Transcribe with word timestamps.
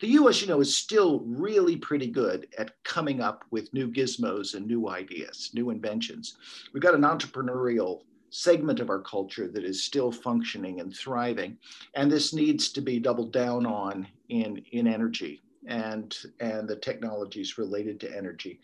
The 0.00 0.08
US, 0.08 0.40
you 0.40 0.48
know, 0.48 0.60
is 0.60 0.74
still 0.74 1.20
really 1.26 1.76
pretty 1.76 2.06
good 2.06 2.48
at 2.56 2.82
coming 2.84 3.20
up 3.20 3.44
with 3.50 3.72
new 3.74 3.86
gizmos 3.90 4.54
and 4.54 4.66
new 4.66 4.88
ideas, 4.88 5.50
new 5.52 5.68
inventions. 5.68 6.38
We've 6.72 6.82
got 6.82 6.94
an 6.94 7.02
entrepreneurial 7.02 8.00
segment 8.30 8.80
of 8.80 8.88
our 8.88 9.02
culture 9.02 9.48
that 9.48 9.64
is 9.64 9.84
still 9.84 10.10
functioning 10.10 10.80
and 10.80 10.96
thriving. 10.96 11.58
And 11.94 12.10
this 12.10 12.32
needs 12.32 12.70
to 12.72 12.80
be 12.80 12.98
doubled 12.98 13.32
down 13.32 13.66
on 13.66 14.06
in, 14.30 14.62
in 14.72 14.86
energy 14.86 15.42
and, 15.66 16.16
and 16.38 16.66
the 16.66 16.76
technologies 16.76 17.58
related 17.58 18.00
to 18.00 18.16
energy. 18.16 18.60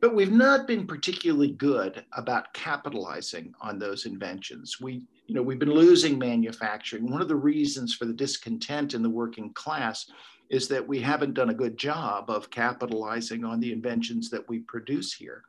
But 0.00 0.14
we've 0.14 0.32
not 0.32 0.68
been 0.68 0.86
particularly 0.86 1.52
good 1.52 2.04
about 2.12 2.52
capitalizing 2.54 3.54
on 3.60 3.78
those 3.78 4.06
inventions. 4.06 4.80
We, 4.80 5.02
you 5.26 5.34
know, 5.34 5.42
we've 5.42 5.58
been 5.58 5.70
losing 5.70 6.18
manufacturing. 6.18 7.10
One 7.10 7.22
of 7.22 7.28
the 7.28 7.34
reasons 7.34 7.94
for 7.94 8.04
the 8.04 8.12
discontent 8.12 8.94
in 8.94 9.02
the 9.02 9.10
working 9.10 9.52
class 9.54 10.06
is 10.50 10.68
that 10.68 10.86
we 10.86 11.00
haven't 11.00 11.34
done 11.34 11.50
a 11.50 11.54
good 11.54 11.76
job 11.76 12.30
of 12.30 12.50
capitalizing 12.50 13.44
on 13.44 13.60
the 13.60 13.72
inventions 13.72 14.30
that 14.30 14.48
we 14.48 14.60
produce 14.60 15.12
here. 15.12 15.42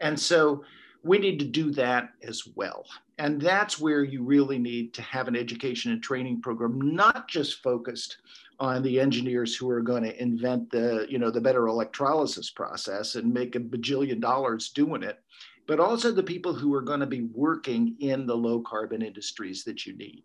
And 0.00 0.18
so 0.18 0.64
we 1.02 1.18
need 1.18 1.38
to 1.38 1.44
do 1.44 1.70
that 1.72 2.10
as 2.22 2.46
well. 2.54 2.86
And 3.18 3.40
that's 3.40 3.78
where 3.78 4.04
you 4.04 4.22
really 4.22 4.58
need 4.58 4.92
to 4.94 5.02
have 5.02 5.28
an 5.28 5.36
education 5.36 5.92
and 5.92 6.02
training 6.02 6.40
program, 6.40 6.80
not 6.80 7.28
just 7.28 7.62
focused 7.62 8.18
on 8.58 8.82
the 8.82 9.00
engineers 9.00 9.56
who 9.56 9.70
are 9.70 9.80
going 9.80 10.02
to 10.02 10.22
invent 10.22 10.70
the, 10.70 11.06
you 11.08 11.18
know, 11.18 11.30
the 11.30 11.40
better 11.40 11.66
electrolysis 11.68 12.50
process 12.50 13.14
and 13.14 13.32
make 13.32 13.56
a 13.56 13.60
bajillion 13.60 14.20
dollars 14.20 14.70
doing 14.70 15.02
it, 15.02 15.20
but 15.66 15.80
also 15.80 16.12
the 16.12 16.22
people 16.22 16.52
who 16.52 16.74
are 16.74 16.82
going 16.82 17.00
to 17.00 17.06
be 17.06 17.28
working 17.32 17.96
in 18.00 18.26
the 18.26 18.36
low 18.36 18.60
carbon 18.60 19.00
industries 19.02 19.64
that 19.64 19.86
you 19.86 19.96
need. 19.96 20.24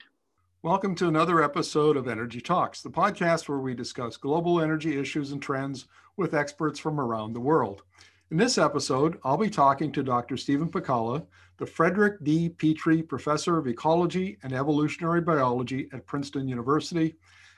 Welcome 0.65 0.95
to 0.95 1.07
another 1.07 1.43
episode 1.43 1.95
of 1.95 2.07
Energy 2.07 2.41
Talks, 2.41 2.81
the 2.81 2.89
podcast 2.89 3.47
where 3.47 3.59
we 3.59 3.75
discuss 3.75 4.17
global 4.17 4.59
energy 4.59 4.99
issues 4.99 5.31
and 5.31 5.39
trends 5.39 5.85
with 6.17 6.33
experts 6.33 6.79
from 6.79 6.99
around 6.99 7.33
the 7.33 7.39
world. 7.39 7.83
In 8.31 8.38
this 8.38 8.57
episode, 8.57 9.19
I'll 9.23 9.38
be 9.38 9.52
talking 9.52 9.91
to 9.91 10.02
Dr. 10.02 10.38
Stephen 10.38 10.67
Pacala, 10.67 11.23
the 11.59 11.67
Frederick 11.67 12.16
D. 12.23 12.49
Petrie 12.49 13.03
Professor 13.03 13.59
of 13.59 13.67
Ecology 13.67 14.39
and 14.41 14.53
Evolutionary 14.53 15.22
Biology 15.22 15.88
at 15.94 16.07
Princeton 16.07 16.47
University 16.47 17.13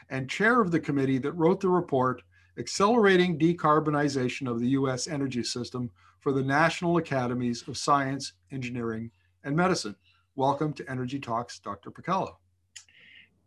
and 0.10 0.30
chair 0.30 0.60
of 0.60 0.72
the 0.72 0.80
committee 0.82 1.18
that 1.20 1.32
wrote 1.32 1.62
the 1.62 1.70
report 1.70 2.24
Accelerating 2.60 3.40
Decarbonization 3.40 4.52
of 4.52 4.60
the 4.60 4.72
U.S. 4.72 5.08
Energy 5.08 5.44
System 5.44 5.90
for 6.20 6.34
the 6.34 6.44
National 6.44 6.98
Academies 6.98 7.66
of 7.70 7.78
Science, 7.78 8.34
Engineering, 8.52 9.12
and 9.46 9.56
Medicine. 9.56 9.96
Welcome 10.36 10.74
to 10.74 10.92
Energy 10.92 11.22
Talks, 11.22 11.58
Dr. 11.60 11.90
Pacala. 11.90 12.34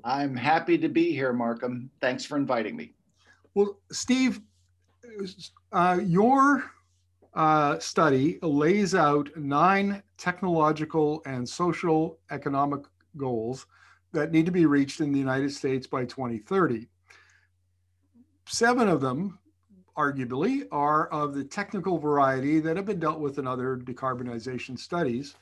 I'm 0.04 0.36
happy 0.36 0.78
to 0.78 0.88
be 0.88 1.12
here, 1.12 1.32
Markham. 1.32 1.90
Thanks 2.00 2.24
for 2.24 2.36
inviting 2.36 2.76
me. 2.76 2.92
Well, 3.54 3.78
Steve, 3.90 4.40
uh, 5.72 6.00
your 6.04 6.64
uh, 7.34 7.78
study 7.78 8.38
lays 8.42 8.94
out 8.94 9.28
nine 9.36 10.02
technological 10.16 11.22
and 11.26 11.48
social 11.48 12.18
economic 12.30 12.82
goals 13.16 13.66
that 14.12 14.32
need 14.32 14.46
to 14.46 14.52
be 14.52 14.66
reached 14.66 15.00
in 15.00 15.12
the 15.12 15.18
United 15.18 15.52
States 15.52 15.86
by 15.86 16.04
2030. 16.04 16.88
Seven 18.46 18.88
of 18.88 19.00
them, 19.00 19.38
arguably, 19.96 20.64
are 20.72 21.06
of 21.08 21.34
the 21.34 21.44
technical 21.44 21.98
variety 21.98 22.58
that 22.60 22.76
have 22.76 22.86
been 22.86 22.98
dealt 22.98 23.20
with 23.20 23.38
in 23.38 23.46
other 23.46 23.76
decarbonization 23.76 24.78
studies, 24.78 25.36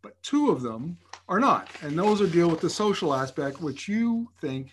but 0.00 0.20
two 0.22 0.50
of 0.50 0.62
them 0.62 0.96
are 1.28 1.40
not. 1.40 1.68
And 1.82 1.98
those 1.98 2.20
are 2.20 2.26
deal 2.26 2.48
with 2.48 2.60
the 2.60 2.70
social 2.70 3.14
aspect, 3.14 3.60
which 3.60 3.88
you 3.88 4.30
think 4.40 4.72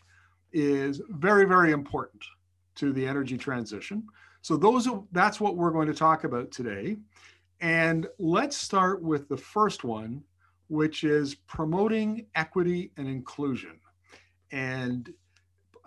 is 0.51 1.01
very, 1.09 1.45
very 1.45 1.71
important 1.71 2.23
to 2.75 2.91
the 2.91 3.05
energy 3.07 3.37
transition. 3.37 4.05
So 4.41 4.57
those 4.57 4.87
are, 4.87 5.03
that's 5.11 5.39
what 5.39 5.55
we're 5.55 5.71
going 5.71 5.87
to 5.87 5.93
talk 5.93 6.23
about 6.23 6.51
today. 6.51 6.97
And 7.61 8.07
let's 8.17 8.57
start 8.57 9.01
with 9.01 9.29
the 9.29 9.37
first 9.37 9.83
one, 9.83 10.23
which 10.67 11.03
is 11.03 11.35
promoting 11.35 12.25
equity 12.35 12.91
and 12.97 13.07
inclusion. 13.07 13.79
And 14.51 15.13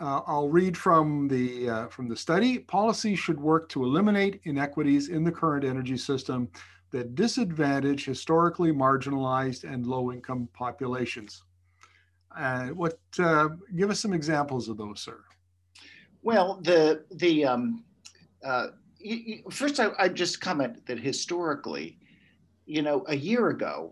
uh, 0.00 0.21
I'll 0.27 0.49
read 0.49 0.77
from 0.77 1.28
the 1.28 1.71
uh, 1.71 1.87
from 1.89 2.09
the 2.09 2.16
study. 2.16 2.59
Policy 2.59 3.15
should 3.15 3.41
work 3.41 3.69
to 3.71 3.84
eliminate 3.84 4.41
inequities 4.44 5.09
in 5.09 5.22
the 5.22 5.31
current 5.31 5.65
energy 5.65 5.97
system 5.97 6.49
that 6.94 7.16
disadvantage 7.16 8.05
historically 8.05 8.71
marginalized 8.71 9.65
and 9.65 9.84
low-income 9.84 10.49
populations. 10.53 11.43
Uh, 12.37 12.69
what? 12.69 13.00
Uh, 13.19 13.49
give 13.75 13.91
us 13.91 13.99
some 13.99 14.12
examples 14.12 14.69
of 14.69 14.77
those, 14.77 15.00
sir. 15.00 15.19
Well, 16.22 16.60
the 16.62 17.04
the 17.10 17.44
um, 17.47 17.84
uh, 18.44 18.69
you, 18.99 19.16
you, 19.16 19.50
first, 19.50 19.81
I, 19.81 19.91
I 19.99 20.09
just 20.09 20.41
comment 20.41 20.87
that 20.87 21.00
historically, 21.00 21.99
you 22.65 22.83
know, 22.83 23.04
a 23.09 23.16
year 23.16 23.49
ago, 23.49 23.91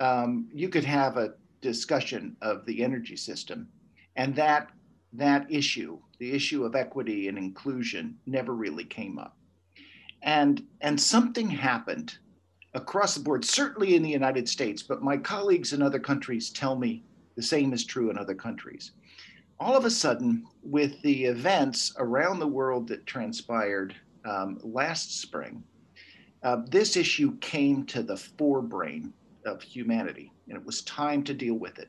um, 0.00 0.48
you 0.50 0.70
could 0.70 0.84
have 0.84 1.18
a 1.18 1.34
discussion 1.60 2.34
of 2.40 2.64
the 2.64 2.82
energy 2.82 3.16
system, 3.16 3.68
and 4.16 4.34
that 4.36 4.70
that 5.12 5.46
issue, 5.50 5.98
the 6.18 6.32
issue 6.32 6.64
of 6.64 6.74
equity 6.74 7.28
and 7.28 7.36
inclusion, 7.36 8.16
never 8.24 8.54
really 8.54 8.84
came 8.84 9.18
up. 9.18 9.36
And 10.22 10.64
and 10.80 10.98
something 10.98 11.50
happened 11.50 12.18
across 12.74 13.14
the 13.14 13.20
board, 13.20 13.44
certainly 13.44 13.94
in 13.94 14.02
the 14.02 14.10
United 14.10 14.48
States, 14.48 14.82
but 14.82 15.02
my 15.02 15.16
colleagues 15.16 15.72
in 15.72 15.82
other 15.82 15.98
countries 15.98 16.50
tell 16.50 16.76
me 16.76 17.02
the 17.36 17.42
same 17.42 17.72
is 17.72 17.84
true 17.84 18.10
in 18.10 18.18
other 18.18 18.34
countries. 18.34 18.92
All 19.60 19.76
of 19.76 19.84
a 19.84 19.90
sudden, 19.90 20.46
with 20.62 21.00
the 21.02 21.24
events 21.24 21.94
around 21.98 22.38
the 22.38 22.46
world 22.46 22.88
that 22.88 23.06
transpired 23.06 23.94
um, 24.24 24.60
last 24.62 25.20
spring, 25.20 25.62
uh, 26.42 26.62
this 26.68 26.96
issue 26.96 27.36
came 27.38 27.84
to 27.86 28.02
the 28.02 28.14
forebrain 28.14 29.12
of 29.44 29.62
humanity, 29.62 30.32
and 30.48 30.56
it 30.56 30.64
was 30.64 30.82
time 30.82 31.24
to 31.24 31.34
deal 31.34 31.54
with 31.54 31.78
it. 31.78 31.88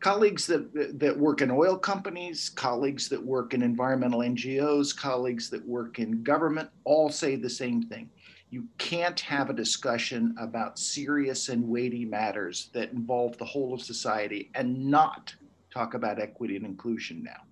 Colleagues 0.00 0.46
that, 0.46 0.98
that 0.98 1.18
work 1.18 1.42
in 1.42 1.50
oil 1.50 1.76
companies, 1.76 2.48
colleagues 2.48 3.08
that 3.10 3.22
work 3.22 3.52
in 3.52 3.62
environmental 3.62 4.20
NGOs, 4.20 4.96
colleagues 4.96 5.50
that 5.50 5.66
work 5.66 5.98
in 5.98 6.22
government 6.22 6.70
all 6.84 7.10
say 7.10 7.36
the 7.36 7.50
same 7.50 7.82
thing. 7.82 8.08
You 8.50 8.66
can't 8.78 9.20
have 9.20 9.48
a 9.48 9.54
discussion 9.54 10.34
about 10.36 10.76
serious 10.76 11.50
and 11.50 11.68
weighty 11.68 12.04
matters 12.04 12.68
that 12.72 12.90
involve 12.90 13.38
the 13.38 13.44
whole 13.44 13.72
of 13.72 13.80
society 13.80 14.50
and 14.56 14.90
not 14.90 15.32
talk 15.72 15.94
about 15.94 16.18
equity 16.18 16.56
and 16.56 16.66
inclusion 16.66 17.22
now. 17.22 17.42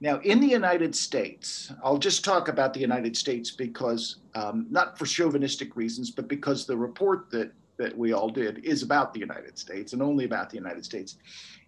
Now, 0.00 0.18
in 0.20 0.40
the 0.40 0.48
United 0.48 0.94
States, 0.96 1.72
I'll 1.84 1.98
just 1.98 2.24
talk 2.24 2.48
about 2.48 2.74
the 2.74 2.80
United 2.80 3.16
States 3.16 3.52
because, 3.52 4.16
um, 4.34 4.66
not 4.70 4.98
for 4.98 5.06
chauvinistic 5.06 5.76
reasons, 5.76 6.10
but 6.10 6.26
because 6.26 6.66
the 6.66 6.76
report 6.76 7.30
that 7.30 7.52
that 7.76 7.96
we 7.96 8.12
all 8.12 8.28
did 8.28 8.64
is 8.64 8.84
about 8.84 9.12
the 9.12 9.18
United 9.20 9.58
States 9.58 9.94
and 9.94 10.02
only 10.02 10.24
about 10.24 10.48
the 10.48 10.56
United 10.56 10.84
States. 10.84 11.16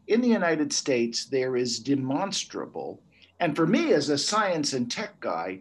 In 0.07 0.21
the 0.21 0.29
United 0.29 0.73
States, 0.73 1.25
there 1.25 1.57
is 1.57 1.81
demonstrable, 1.81 3.01
and 3.41 3.57
for 3.57 3.67
me 3.67 3.93
as 3.93 4.09
a 4.09 4.19
science 4.19 4.73
and 4.73 4.89
tech 4.89 5.19
guy, 5.19 5.61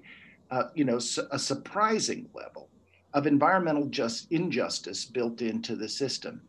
uh, 0.51 0.66
you 0.75 0.85
know, 0.85 0.97
a 1.31 1.39
surprising 1.39 2.29
level 2.33 2.69
of 3.16 3.26
environmental 3.26 3.86
just 3.86 4.30
injustice 4.30 5.06
built 5.06 5.42
into 5.42 5.76
the 5.78 5.88
system. 5.88 6.42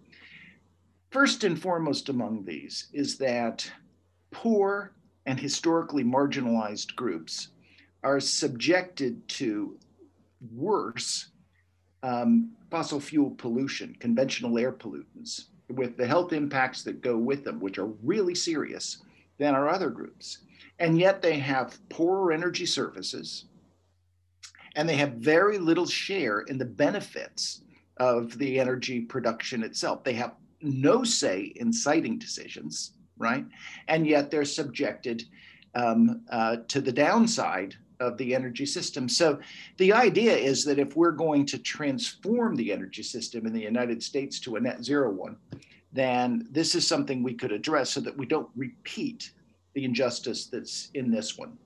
First 1.11 1.45
and 1.45 1.59
foremost 1.59 2.09
among 2.09 2.45
these 2.45 2.89
is 2.93 3.17
that 3.19 3.71
poor 4.33 4.93
and 5.27 5.39
historically 5.39 6.03
marginalized 6.03 6.97
groups 6.97 7.49
are 8.03 8.19
subjected 8.19 9.27
to 9.29 9.79
worse 10.55 11.29
um, 12.03 12.51
fossil 12.69 13.01
fuel 13.01 13.31
pollution, 13.31 13.97
conventional 14.01 14.59
air 14.59 14.73
pollutants, 14.73 15.45
with 15.71 15.97
the 15.97 16.07
health 16.07 16.33
impacts 16.33 16.83
that 16.83 17.01
go 17.01 17.17
with 17.17 17.45
them, 17.45 17.61
which 17.61 17.79
are 17.79 17.93
really 18.03 18.35
serious, 18.35 18.99
than 19.39 19.55
our 19.55 19.69
other 19.69 19.89
groups. 19.89 20.39
And 20.81 20.99
yet 20.99 21.23
they 21.23 21.39
have 21.39 21.79
poorer 21.89 22.33
energy 22.33 22.67
services 22.67 23.45
and 24.77 24.89
they 24.89 24.97
have 24.97 25.15
very 25.15 25.59
little 25.59 25.87
share 25.87 26.41
in 26.41 26.59
the 26.59 26.65
benefits 26.65 27.63
of 27.97 28.39
the 28.39 28.61
energy 28.61 29.01
production 29.01 29.65
itself. 29.65 30.05
They 30.05 30.13
have 30.13 30.35
no 30.61 31.03
say 31.03 31.53
in 31.57 31.73
siting 31.73 32.19
decisions, 32.19 32.93
right? 33.19 33.45
And 33.89 34.07
yet 34.07 34.31
they're 34.31 34.45
subjected 34.45 35.25
um, 35.75 36.23
uh, 36.31 36.59
to 36.69 36.81
the 36.81 36.93
downside 36.93 37.75
of 37.99 38.19
the 38.19 38.35
energy 38.35 38.67
system. 38.67 39.09
So 39.09 39.39
the 39.79 39.93
idea 39.93 40.37
is 40.37 40.65
that 40.67 40.79
if 40.79 40.95
we're 40.95 41.13
going 41.13 41.47
to 41.47 41.59
transform 41.59 42.55
the 42.55 42.71
energy 42.71 43.03
system 43.03 43.47
in 43.47 43.55
the 43.55 43.61
United 43.61 44.03
States 44.03 44.39
to 44.41 44.57
a 44.57 44.61
net 44.61 44.85
zero 44.85 45.11
one, 45.11 45.37
then 45.93 46.47
this 46.51 46.75
is 46.75 46.87
something 46.87 47.23
we 47.23 47.33
could 47.33 47.53
address 47.53 47.91
so 47.91 48.01
that 48.01 48.17
we 48.17 48.27
don't 48.27 48.51
repeat 48.55 49.33
the 49.73 49.85
injustice 49.85 50.47
that's 50.47 50.91
in 50.93 51.11
this 51.11 51.39
one. 51.39 51.57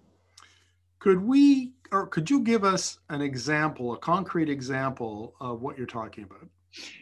Could 1.00 1.20
we, 1.20 1.72
or 1.92 2.06
could 2.06 2.30
you 2.30 2.40
give 2.40 2.64
us 2.64 2.98
an 3.08 3.20
example, 3.20 3.94
a 3.94 3.98
concrete 3.98 4.48
example 4.48 5.34
of 5.40 5.60
what 5.60 5.76
you're 5.76 5.86
talking 5.86 6.24
about? 6.24 6.48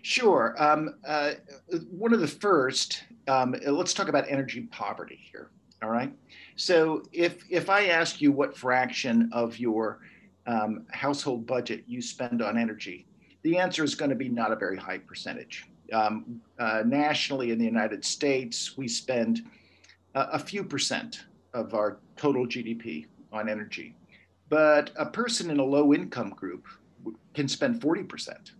Sure. 0.02 0.54
Um, 0.58 0.94
uh, 1.06 1.32
one 1.90 2.14
of 2.14 2.20
the 2.20 2.28
first, 2.28 3.04
um, 3.26 3.54
let's 3.66 3.92
talk 3.92 4.08
about 4.08 4.24
energy 4.28 4.62
poverty 4.70 5.18
here. 5.30 5.50
All 5.82 5.90
right. 5.90 6.12
So 6.56 7.02
if 7.12 7.44
if 7.50 7.70
I 7.70 7.86
ask 7.86 8.20
you 8.20 8.32
what 8.32 8.56
fraction 8.56 9.30
of 9.32 9.58
your 9.58 10.00
um, 10.46 10.86
household 10.90 11.46
budget 11.46 11.84
you 11.86 12.02
spend 12.02 12.42
on 12.42 12.58
energy, 12.58 13.06
the 13.42 13.58
answer 13.58 13.84
is 13.84 13.94
going 13.94 14.08
to 14.10 14.16
be 14.16 14.28
not 14.28 14.50
a 14.50 14.56
very 14.56 14.76
high 14.76 14.98
percentage. 14.98 15.66
Um, 15.92 16.40
uh, 16.58 16.82
nationally 16.84 17.50
in 17.52 17.58
the 17.58 17.64
United 17.64 18.04
States, 18.04 18.76
we 18.76 18.88
spend 18.88 19.42
a 20.14 20.38
few 20.38 20.64
percent 20.64 21.24
of 21.54 21.74
our 21.74 21.98
total 22.16 22.46
GDP 22.46 23.06
on 23.32 23.48
energy. 23.48 23.94
But 24.48 24.90
a 24.96 25.06
person 25.06 25.50
in 25.50 25.58
a 25.58 25.64
low 25.64 25.92
income 25.92 26.30
group 26.30 26.66
can 27.34 27.48
spend 27.48 27.80
40% 27.80 28.52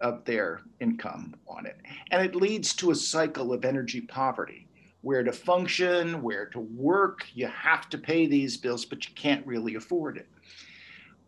of 0.00 0.24
their 0.24 0.60
income 0.80 1.34
on 1.48 1.66
it. 1.66 1.78
And 2.10 2.24
it 2.24 2.36
leads 2.36 2.74
to 2.74 2.90
a 2.90 2.94
cycle 2.94 3.52
of 3.52 3.64
energy 3.64 4.00
poverty 4.00 4.68
where 5.00 5.22
to 5.22 5.32
function, 5.32 6.22
where 6.22 6.46
to 6.46 6.60
work, 6.60 7.26
you 7.34 7.46
have 7.46 7.90
to 7.90 7.98
pay 7.98 8.26
these 8.26 8.56
bills, 8.56 8.84
but 8.84 9.06
you 9.06 9.14
can't 9.14 9.46
really 9.46 9.74
afford 9.74 10.16
it. 10.16 10.28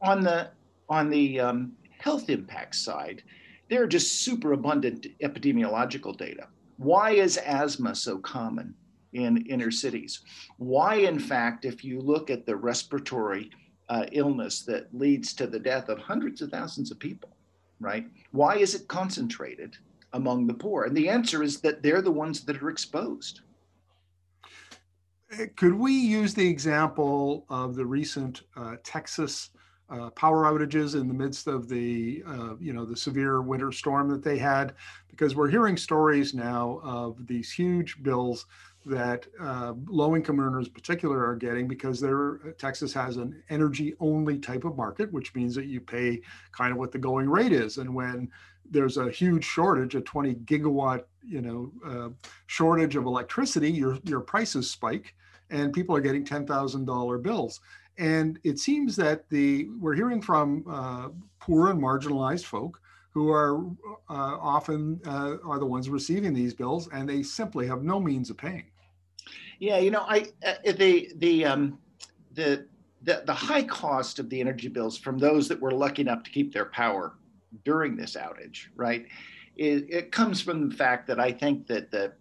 On 0.00 0.22
the 0.22 0.48
on 0.88 1.10
the 1.10 1.40
um, 1.40 1.72
health 1.98 2.30
impact 2.30 2.74
side, 2.74 3.22
there 3.68 3.82
are 3.82 3.88
just 3.88 4.20
super 4.20 4.52
abundant 4.52 5.06
epidemiological 5.20 6.16
data. 6.16 6.46
Why 6.76 7.10
is 7.12 7.38
asthma 7.38 7.94
so 7.94 8.18
common 8.18 8.74
in 9.12 9.44
inner 9.46 9.70
cities? 9.70 10.20
Why, 10.58 10.96
in 10.96 11.18
fact, 11.18 11.64
if 11.64 11.84
you 11.84 12.00
look 12.00 12.30
at 12.30 12.46
the 12.46 12.56
respiratory 12.56 13.50
uh, 13.88 14.06
illness 14.12 14.62
that 14.62 14.92
leads 14.92 15.32
to 15.34 15.46
the 15.46 15.58
death 15.58 15.88
of 15.88 15.98
hundreds 15.98 16.42
of 16.42 16.50
thousands 16.50 16.90
of 16.90 16.98
people, 16.98 17.30
right? 17.80 18.06
Why 18.32 18.56
is 18.56 18.74
it 18.74 18.88
concentrated 18.88 19.76
among 20.12 20.46
the 20.46 20.54
poor? 20.54 20.84
And 20.84 20.96
the 20.96 21.08
answer 21.08 21.42
is 21.42 21.60
that 21.60 21.82
they're 21.82 22.02
the 22.02 22.10
ones 22.10 22.44
that 22.44 22.62
are 22.62 22.70
exposed. 22.70 23.40
Uh, 25.32 25.46
could 25.56 25.74
we 25.74 25.92
use 25.92 26.34
the 26.34 26.46
example 26.46 27.44
of 27.48 27.74
the 27.74 27.84
recent 27.84 28.42
uh, 28.56 28.76
Texas 28.84 29.50
uh, 29.88 30.10
power 30.10 30.44
outages 30.44 31.00
in 31.00 31.06
the 31.06 31.14
midst 31.14 31.46
of 31.46 31.68
the 31.68 32.22
uh, 32.26 32.56
you 32.58 32.72
know 32.72 32.84
the 32.84 32.96
severe 32.96 33.40
winter 33.40 33.70
storm 33.70 34.08
that 34.08 34.22
they 34.22 34.36
had 34.36 34.74
because 35.08 35.36
we're 35.36 35.48
hearing 35.48 35.76
stories 35.76 36.34
now 36.34 36.80
of 36.82 37.24
these 37.26 37.52
huge 37.52 38.02
bills 38.02 38.46
that 38.86 39.26
uh, 39.40 39.74
low 39.88 40.14
income 40.14 40.40
earners 40.40 40.68
in 40.68 40.72
particular 40.72 41.26
are 41.26 41.34
getting 41.34 41.66
because 41.66 42.00
they're, 42.00 42.38
Texas 42.56 42.92
has 42.92 43.16
an 43.16 43.42
energy 43.50 43.94
only 44.00 44.38
type 44.38 44.64
of 44.64 44.76
market, 44.76 45.12
which 45.12 45.34
means 45.34 45.54
that 45.56 45.66
you 45.66 45.80
pay 45.80 46.20
kind 46.52 46.72
of 46.72 46.78
what 46.78 46.92
the 46.92 46.98
going 46.98 47.28
rate 47.28 47.52
is. 47.52 47.78
And 47.78 47.94
when 47.94 48.30
there's 48.70 48.96
a 48.96 49.10
huge 49.10 49.44
shortage, 49.44 49.96
a 49.96 50.00
20 50.00 50.34
gigawatt, 50.36 51.04
you 51.22 51.40
know, 51.40 51.72
uh, 51.84 52.28
shortage 52.46 52.96
of 52.96 53.06
electricity, 53.06 53.70
your, 53.70 53.98
your 54.04 54.20
prices 54.20 54.70
spike 54.70 55.14
and 55.50 55.72
people 55.72 55.96
are 55.96 56.00
getting 56.00 56.24
$10,000 56.24 57.22
bills. 57.22 57.60
And 57.98 58.38
it 58.44 58.58
seems 58.58 58.94
that 58.96 59.28
the 59.30 59.68
we're 59.80 59.94
hearing 59.94 60.20
from 60.20 60.64
uh, 60.68 61.08
poor 61.40 61.70
and 61.70 61.80
marginalized 61.80 62.44
folk 62.44 62.80
who 63.10 63.30
are 63.30 63.64
uh, 64.10 64.36
often 64.38 65.00
uh, 65.06 65.36
are 65.42 65.58
the 65.58 65.64
ones 65.64 65.88
receiving 65.88 66.34
these 66.34 66.52
bills, 66.52 66.88
and 66.92 67.08
they 67.08 67.22
simply 67.22 67.66
have 67.66 67.82
no 67.82 67.98
means 67.98 68.28
of 68.28 68.36
paying. 68.36 68.66
Yeah, 69.58 69.78
you 69.78 69.90
know, 69.90 70.04
I 70.06 70.26
uh, 70.44 70.72
the 70.72 71.12
the 71.16 71.44
um, 71.44 71.78
the 72.34 72.66
the 73.02 73.22
the 73.24 73.34
high 73.34 73.62
cost 73.62 74.18
of 74.18 74.28
the 74.28 74.40
energy 74.40 74.68
bills 74.68 74.98
from 74.98 75.18
those 75.18 75.48
that 75.48 75.60
were 75.60 75.70
lucky 75.70 76.02
enough 76.02 76.22
to 76.24 76.30
keep 76.30 76.52
their 76.52 76.66
power 76.66 77.14
during 77.64 77.96
this 77.96 78.16
outage, 78.16 78.66
right? 78.74 79.06
It, 79.56 79.86
it 79.88 80.12
comes 80.12 80.42
from 80.42 80.68
the 80.68 80.74
fact 80.74 81.06
that 81.06 81.18
I 81.18 81.32
think 81.32 81.66
that 81.68 81.90
the 81.90 82.12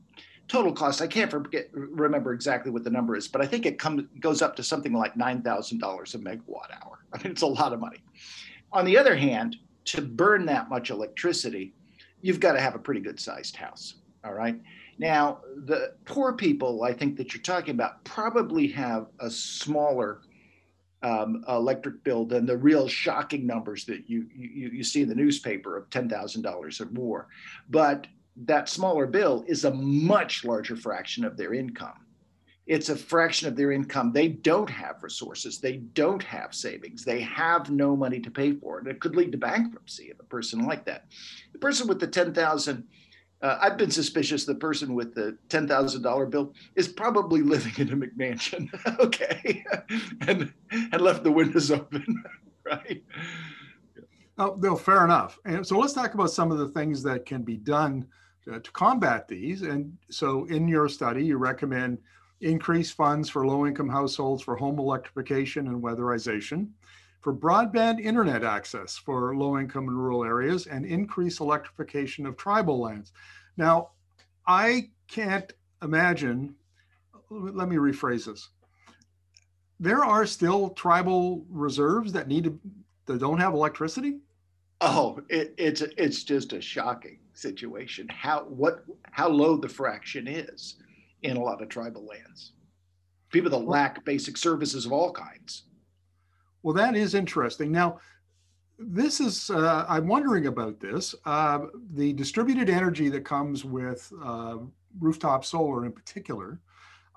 total 0.48 0.72
cost 0.72 1.02
I 1.02 1.08
can't 1.08 1.30
forget 1.30 1.70
remember 1.74 2.34
exactly 2.34 2.72
what 2.72 2.84
the 2.84 2.90
number 2.90 3.16
is, 3.16 3.28
but 3.28 3.42
I 3.42 3.46
think 3.46 3.66
it 3.66 3.80
comes 3.80 4.04
goes 4.20 4.42
up 4.42 4.56
to 4.58 4.64
something 4.64 4.94
like 4.94 5.18
nine 5.18 5.42
thousand 5.42 5.80
dollars 5.80 6.16
a 6.16 6.20
megawatt 6.20 6.72
hour. 6.84 7.00
I 7.14 7.18
mean, 7.18 7.32
it's 7.32 7.42
a 7.42 7.48
lot 7.48 7.74
of 7.74 7.80
money. 7.80 8.04
On 8.72 8.86
the 8.86 8.98
other 8.98 9.16
hand, 9.16 9.58
to 9.86 10.02
burn 10.02 10.46
that 10.46 10.70
much 10.70 10.90
electricity, 10.90 11.74
you've 12.22 12.40
got 12.40 12.54
to 12.54 12.60
have 12.60 12.76
a 12.76 12.80
pretty 12.80 13.02
good 13.02 13.20
sized 13.20 13.56
house. 13.56 13.96
All 14.24 14.34
right. 14.34 14.60
Now, 14.98 15.40
the 15.66 15.94
poor 16.06 16.34
people, 16.34 16.84
I 16.84 16.94
think 16.94 17.18
that 17.18 17.34
you're 17.34 17.44
talking 17.44 17.76
about, 17.76 18.04
probably 18.06 18.68
have 18.70 19.08
a 19.20 19.30
smaller 19.30 20.22
um, 21.04 21.44
electric 21.48 22.04
bill 22.04 22.26
than 22.26 22.46
the 22.46 22.58
real 22.58 22.88
shocking 22.88 23.46
numbers 23.46 23.86
that 23.86 24.10
you 24.10 24.28
you, 24.34 24.70
you 24.70 24.84
see 24.84 25.04
in 25.04 25.10
the 25.10 25.16
newspaper 25.16 25.78
of 25.78 25.90
ten 25.90 26.10
thousand 26.10 26.42
dollars 26.42 26.82
or 26.82 26.88
more. 26.88 27.28
But 27.70 28.08
that 28.38 28.70
smaller 28.70 29.06
bill 29.06 29.46
is 29.48 29.66
a 29.66 29.74
much 29.74 30.44
larger 30.44 30.76
fraction 30.76 31.24
of 31.24 31.38
their 31.38 31.54
income. 31.54 32.06
It's 32.66 32.90
a 32.90 32.96
fraction 32.96 33.48
of 33.48 33.56
their 33.56 33.72
income. 33.72 34.12
They 34.12 34.28
don't 34.28 34.70
have 34.70 35.04
resources. 35.04 35.60
They 35.60 35.78
don't 35.78 36.24
have 36.24 36.56
savings. 36.56 37.06
They 37.06 37.22
have 37.22 37.70
no 37.70 37.96
money 37.96 38.20
to 38.22 38.32
pay 38.32 38.54
for 38.54 38.80
it. 38.80 38.88
It 38.88 39.00
could 39.00 39.16
lead 39.16 39.32
to 39.34 39.38
bankruptcy 39.38 40.10
of 40.10 40.20
a 40.20 40.24
person 40.24 40.66
like 40.66 40.84
that. 40.86 41.06
The 41.54 41.60
person 41.60 41.88
with 41.88 42.00
the 42.00 42.08
ten 42.08 42.34
thousand 42.34 42.88
uh, 43.46 43.60
I've 43.62 43.78
been 43.78 43.92
suspicious 43.92 44.44
the 44.44 44.56
person 44.56 44.96
with 44.96 45.14
the 45.14 45.38
ten 45.50 45.68
thousand 45.68 46.02
dollar 46.02 46.26
bill 46.26 46.56
is 46.74 46.88
probably 46.88 47.44
living 47.44 47.74
in 47.78 47.94
a 47.94 47.96
McMansion, 47.96 48.68
okay, 49.00 49.64
and 50.28 50.52
and 50.72 51.00
left 51.00 51.24
the 51.24 51.32
windows 51.32 51.70
open, 51.70 52.24
right? 52.66 53.04
Oh, 54.40 54.58
no, 54.60 54.76
fair 54.76 55.06
enough. 55.06 55.38
And 55.46 55.66
so 55.66 55.78
let's 55.78 55.94
talk 55.94 56.16
about 56.16 56.32
some 56.32 56.52
of 56.52 56.58
the 56.58 56.70
things 56.70 57.04
that 57.04 57.28
can 57.28 57.44
be 57.44 57.56
done 57.56 58.08
to, 58.46 58.60
to 58.60 58.72
combat 58.72 59.28
these. 59.28 59.62
And 59.62 59.96
so, 60.10 60.46
in 60.46 60.68
your 60.68 60.90
study, 60.90 61.24
you 61.24 61.38
recommend 61.38 62.00
increase 62.42 62.90
funds 62.90 63.30
for 63.30 63.46
low-income 63.46 63.90
households 63.90 64.42
for 64.42 64.56
home 64.56 64.80
electrification 64.80 65.68
and 65.68 65.84
weatherization 65.84 66.70
for 67.26 67.34
broadband 67.34 68.00
internet 68.00 68.44
access 68.44 68.98
for 68.98 69.36
low 69.36 69.58
income 69.58 69.88
and 69.88 69.98
rural 69.98 70.24
areas 70.24 70.68
and 70.68 70.86
increase 70.86 71.40
electrification 71.40 72.28
of 72.28 72.38
tribal 72.38 72.80
lands. 72.80 73.14
Now, 73.58 73.92
I 74.48 74.90
can't 75.08 75.52
imagine, 75.82 76.56
let 77.30 77.70
me 77.70 77.78
rephrase 77.78 78.26
this. 78.26 78.50
There 79.80 80.04
are 80.04 80.26
still 80.26 80.70
tribal 80.70 81.46
reserves 81.50 82.14
that 82.14 82.28
need 82.28 82.46
to, 82.46 82.60
that 83.08 83.20
don't 83.20 83.40
have 83.40 83.54
electricity? 83.54 84.20
Oh, 84.82 85.22
it, 85.30 85.54
it's 85.58 85.82
it's 85.82 86.24
just 86.24 86.54
a 86.54 86.62
shocking 86.62 87.20
situation. 87.34 88.08
How 88.10 88.44
what 88.44 88.84
how 89.12 89.30
low 89.30 89.58
the 89.58 89.70
fraction 89.70 90.28
is 90.28 90.76
in 91.24 91.38
a 91.38 91.42
lot 91.44 91.62
of 91.62 91.70
tribal 91.70 92.06
lands. 92.06 92.52
People 93.32 93.50
that 93.52 93.58
lack 93.58 94.04
basic 94.06 94.38
services 94.38 94.86
of 94.86 94.92
all 94.92 95.12
kinds. 95.12 95.64
Well, 96.62 96.76
that 96.76 96.96
is 96.96 97.16
interesting. 97.16 97.72
Now, 97.72 98.00
this 98.78 99.20
is, 99.20 99.50
uh, 99.50 99.86
I'm 99.88 100.08
wondering 100.08 100.48
about 100.48 100.80
this. 100.80 101.16
Uh, 101.26 101.68
the 101.94 102.14
distributed 102.14 102.70
energy 102.70 103.10
that 103.10 103.26
comes 103.26 103.64
with 103.64 104.12
uh, 104.24 104.58
rooftop 105.00 105.46
solar 105.46 105.86
in 105.86 105.92
particular, 105.92 106.60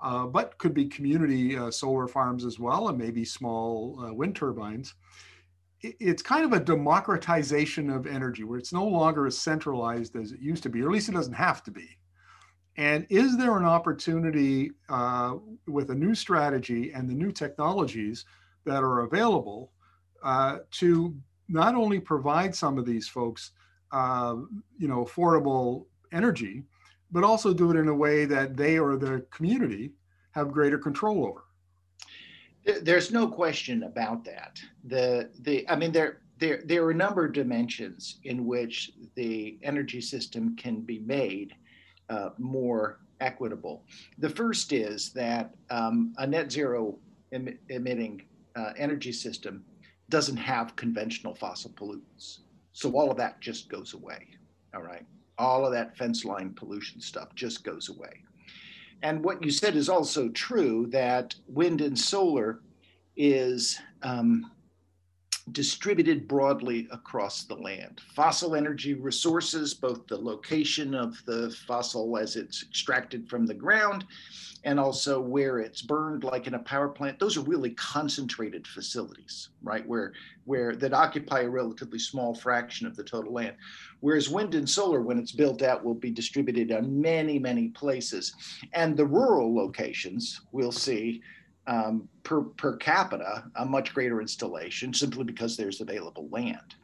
uh, 0.01 0.25
but 0.25 0.57
could 0.57 0.73
be 0.73 0.85
community 0.85 1.57
uh, 1.57 1.69
solar 1.71 2.07
farms 2.07 2.45
as 2.45 2.59
well, 2.59 2.89
and 2.89 2.97
maybe 2.97 3.25
small 3.25 3.99
uh, 4.03 4.13
wind 4.13 4.35
turbines. 4.35 4.95
It's 5.81 6.21
kind 6.21 6.43
of 6.43 6.53
a 6.53 6.59
democratization 6.59 7.89
of 7.89 8.05
energy 8.05 8.43
where 8.43 8.59
it's 8.59 8.73
no 8.73 8.85
longer 8.85 9.25
as 9.25 9.37
centralized 9.37 10.15
as 10.17 10.33
it 10.33 10.41
used 10.41 10.63
to 10.63 10.69
be, 10.69 10.81
or 10.81 10.87
at 10.87 10.91
least 10.91 11.07
it 11.07 11.13
doesn't 11.13 11.33
have 11.33 11.63
to 11.63 11.71
be. 11.71 11.97
And 12.75 13.07
is 13.09 13.37
there 13.37 13.57
an 13.57 13.65
opportunity 13.65 14.71
with 15.67 15.89
a 15.89 15.95
new 15.95 16.15
strategy 16.15 16.91
and 16.91 17.09
the 17.09 17.13
new 17.13 17.31
technologies 17.31 18.25
that 18.65 18.83
are 18.83 19.01
available 19.01 19.71
uh, 20.21 20.59
to 20.71 21.15
not 21.49 21.75
only 21.75 21.99
provide 21.99 22.55
some 22.55 22.77
of 22.77 22.85
these 22.85 23.07
folks, 23.07 23.51
uh, 23.91 24.35
you 24.77 24.87
know, 24.87 25.03
affordable 25.03 25.85
energy, 26.13 26.63
but 27.11 27.23
also 27.23 27.53
do 27.53 27.71
it 27.71 27.77
in 27.77 27.87
a 27.87 27.93
way 27.93 28.25
that 28.25 28.55
they 28.55 28.77
or 28.77 28.95
the 28.95 29.25
community 29.31 29.91
have 30.31 30.51
greater 30.51 30.77
control 30.77 31.25
over. 31.25 31.43
There's 32.81 33.11
no 33.11 33.27
question 33.27 33.83
about 33.83 34.23
that. 34.25 34.59
The 34.83 35.29
the 35.39 35.67
I 35.67 35.75
mean 35.75 35.91
there 35.91 36.21
there 36.37 36.61
there 36.65 36.83
are 36.83 36.91
a 36.91 36.95
number 36.95 37.25
of 37.25 37.33
dimensions 37.33 38.19
in 38.25 38.45
which 38.45 38.91
the 39.15 39.57
energy 39.63 40.01
system 40.01 40.55
can 40.55 40.81
be 40.81 40.99
made 40.99 41.55
uh, 42.09 42.29
more 42.37 42.99
equitable. 43.21 43.83
The 44.19 44.29
first 44.29 44.71
is 44.71 45.11
that 45.13 45.55
um, 45.71 46.13
a 46.17 46.27
net 46.27 46.51
zero 46.51 46.97
em- 47.31 47.57
emitting 47.69 48.23
uh, 48.55 48.73
energy 48.77 49.11
system 49.11 49.63
doesn't 50.09 50.37
have 50.37 50.75
conventional 50.75 51.35
fossil 51.35 51.71
pollutants. 51.71 52.39
So 52.73 52.91
all 52.91 53.11
of 53.11 53.17
that 53.17 53.41
just 53.41 53.69
goes 53.69 53.93
away. 53.93 54.27
All 54.73 54.81
right. 54.81 55.05
All 55.37 55.65
of 55.65 55.71
that 55.71 55.97
fence 55.97 56.25
line 56.25 56.53
pollution 56.53 56.99
stuff 57.01 57.33
just 57.35 57.63
goes 57.63 57.89
away. 57.89 58.23
And 59.01 59.23
what 59.23 59.43
you 59.43 59.51
said 59.51 59.75
is 59.75 59.87
also 59.87 60.29
true 60.29 60.87
that 60.87 61.35
wind 61.47 61.81
and 61.81 61.97
solar 61.97 62.59
is 63.15 63.79
um, 64.01 64.51
distributed 65.51 66.27
broadly 66.27 66.87
across 66.91 67.43
the 67.43 67.55
land. 67.55 68.01
Fossil 68.15 68.55
energy 68.55 68.93
resources, 68.93 69.73
both 69.73 70.07
the 70.07 70.17
location 70.17 70.93
of 70.93 71.21
the 71.25 71.55
fossil 71.67 72.17
as 72.17 72.35
it's 72.35 72.63
extracted 72.63 73.29
from 73.29 73.45
the 73.45 73.53
ground 73.53 74.05
and 74.65 74.79
also 74.79 75.21
where 75.21 75.59
it's 75.59 75.81
burned 75.81 76.23
like 76.23 76.45
in 76.45 76.53
a 76.55 76.59
power 76.59 76.89
plant 76.89 77.17
those 77.17 77.37
are 77.37 77.41
really 77.41 77.69
concentrated 77.69 78.67
facilities 78.67 79.49
right? 79.61 79.85
Where 79.87 80.13
where 80.45 80.75
that 80.77 80.93
occupy 80.93 81.41
a 81.41 81.49
relatively 81.49 81.99
small 81.99 82.33
fraction 82.33 82.87
of 82.87 82.95
the 82.95 83.03
total 83.03 83.33
land. 83.33 83.55
Whereas 83.99 84.29
wind 84.29 84.55
and 84.55 84.67
solar 84.67 85.01
when 85.01 85.19
it's 85.19 85.31
built 85.31 85.61
out 85.61 85.83
will 85.83 85.93
be 85.93 86.11
distributed 86.11 86.71
on 86.71 87.01
many 87.01 87.39
many 87.39 87.69
places. 87.69 88.33
And 88.73 88.95
the 88.95 89.05
rural 89.05 89.53
locations 89.53 90.41
we'll 90.51 90.71
see 90.71 91.21
um, 91.69 92.09
per, 92.23 92.41
per 92.41 92.75
capita 92.77 93.43
a 93.55 93.65
much 93.65 93.93
greater 93.93 94.19
installation 94.21 94.91
simply 94.91 95.23
because 95.23 95.55
there's 95.55 95.81
available 95.81 96.27
land. 96.31 96.75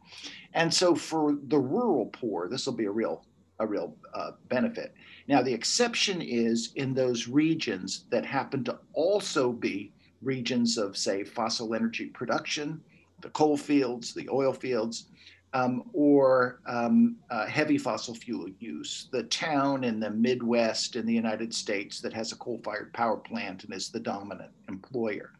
And 0.53 0.71
so 0.71 0.95
for 0.95 1.35
the 1.47 1.57
rural 1.57 2.05
poor, 2.05 2.47
this 2.47 2.65
will 2.65 2.73
be 2.73 2.85
a 2.85 2.91
real 2.91 3.25
a 3.59 3.65
real 3.65 3.95
uh, 4.13 4.31
benefit. 4.49 4.93
Now 5.29 5.41
the 5.41 5.53
exception 5.53 6.21
is 6.21 6.73
in 6.75 6.93
those 6.93 7.27
regions 7.27 8.03
that 8.09 8.25
happen 8.25 8.65
to 8.65 8.77
also 8.93 9.53
be 9.53 9.93
regions 10.21 10.77
of 10.77 10.97
say 10.97 11.23
fossil 11.23 11.73
energy 11.73 12.07
production, 12.07 12.81
the 13.21 13.29
coal 13.29 13.55
fields, 13.55 14.13
the 14.13 14.27
oil 14.29 14.51
fields, 14.51 15.07
um, 15.55 15.83
or 15.93 16.59
um, 16.67 17.15
uh, 17.29 17.45
heavy 17.45 17.77
fossil 17.77 18.13
fuel 18.13 18.49
use. 18.59 19.07
The 19.13 19.23
town 19.23 19.85
in 19.85 20.01
the 20.01 20.09
Midwest 20.09 20.97
in 20.97 21.05
the 21.05 21.13
United 21.13 21.53
States 21.53 22.01
that 22.01 22.11
has 22.11 22.33
a 22.33 22.35
coal 22.35 22.59
fired 22.61 22.91
power 22.91 23.15
plant 23.15 23.63
and 23.63 23.73
is 23.73 23.89
the 23.89 24.01
dominant 24.01 24.51
employer. 24.67 25.31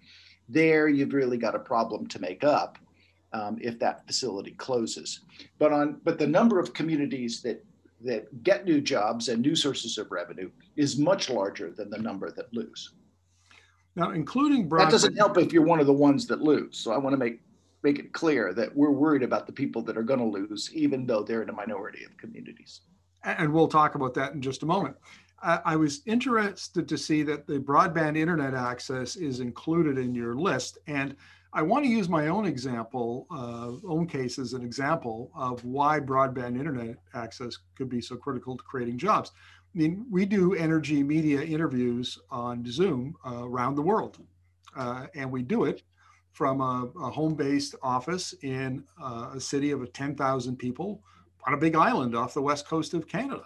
There, 0.47 0.87
you've 0.87 1.13
really 1.13 1.37
got 1.37 1.53
a 1.53 1.59
problem 1.59 2.07
to 2.07 2.21
make 2.21 2.45
up 2.45 2.77
um, 3.33 3.57
if 3.59 3.77
that 3.79 4.07
facility 4.07 4.51
closes. 4.51 5.19
But 5.59 5.73
on 5.73 5.99
but 6.05 6.17
the 6.17 6.27
number 6.27 6.59
of 6.59 6.73
communities 6.73 7.41
that 7.41 7.65
that 8.01 8.43
get 8.43 8.63
new 8.63 8.79
jobs 8.79 9.27
and 9.27 9.41
new 9.41 9.55
sources 9.55 9.97
of 9.97 10.11
revenue 10.11 10.49
is 10.77 10.97
much 10.97 11.29
larger 11.29 11.71
than 11.71 11.89
the 11.89 11.97
number 11.97 12.31
that 12.31 12.53
lose. 12.53 12.93
Now, 13.97 14.11
including 14.11 14.69
broadband, 14.69 14.79
that 14.85 14.91
doesn't 14.91 15.17
help 15.17 15.37
if 15.37 15.51
you're 15.51 15.63
one 15.63 15.81
of 15.81 15.87
the 15.87 15.93
ones 15.93 16.25
that 16.27 16.41
lose. 16.41 16.77
So 16.77 16.93
I 16.93 16.97
want 16.97 17.13
to 17.13 17.17
make 17.17 17.41
make 17.85 17.99
it 17.99 18.11
clear 18.13 18.51
that 18.51 18.75
we're 18.75 18.89
worried 18.89 19.21
about 19.21 19.45
the 19.45 19.53
people 19.53 19.81
that 19.83 19.95
are 19.95 20.03
going 20.03 20.19
to 20.19 20.25
lose, 20.25 20.71
even 20.73 21.05
though 21.05 21.21
they're 21.21 21.43
in 21.43 21.49
a 21.49 21.53
minority 21.53 22.03
of 22.03 22.17
communities. 22.17 22.81
And 23.23 23.53
we'll 23.53 23.67
talk 23.67 23.93
about 23.93 24.15
that 24.15 24.33
in 24.33 24.41
just 24.41 24.63
a 24.63 24.65
moment. 24.65 24.95
I 25.43 25.75
was 25.75 26.01
interested 26.07 26.87
to 26.87 26.97
see 26.97 27.21
that 27.23 27.45
the 27.45 27.59
broadband 27.59 28.17
internet 28.17 28.55
access 28.55 29.15
is 29.15 29.39
included 29.39 29.99
in 29.99 30.15
your 30.15 30.33
list. 30.33 30.79
And 30.87 31.15
I 31.53 31.61
want 31.61 31.85
to 31.85 31.91
use 31.91 32.09
my 32.09 32.29
own 32.29 32.45
example, 32.47 33.27
uh, 33.29 33.73
own 33.87 34.07
case 34.07 34.39
as 34.39 34.53
an 34.53 34.63
example 34.63 35.31
of 35.35 35.63
why 35.63 35.99
broadband 35.99 36.57
internet 36.57 36.97
access 37.13 37.59
could 37.77 37.89
be 37.89 38.01
so 38.01 38.15
critical 38.15 38.57
to 38.57 38.63
creating 38.63 38.97
jobs. 38.97 39.31
I 39.75 39.77
mean, 39.77 40.07
we 40.09 40.25
do 40.25 40.55
energy 40.55 41.03
media 41.03 41.41
interviews 41.43 42.17
on 42.31 42.65
Zoom 42.65 43.15
uh, 43.23 43.43
around 43.43 43.75
the 43.75 43.83
world. 43.83 44.17
Uh, 44.75 45.05
and 45.13 45.31
we 45.31 45.43
do 45.43 45.65
it 45.65 45.83
from 46.35 46.59
a, 46.59 46.89
a 47.01 47.09
home-based 47.09 47.75
office 47.81 48.35
in 48.41 48.83
uh, 49.01 49.29
a 49.35 49.39
city 49.39 49.71
of 49.71 49.91
10,000 49.93 50.57
people 50.57 51.01
on 51.47 51.53
a 51.53 51.57
big 51.57 51.77
island 51.77 52.13
off 52.13 52.33
the 52.33 52.41
west 52.41 52.67
coast 52.67 52.93
of 52.93 53.07
Canada. 53.07 53.45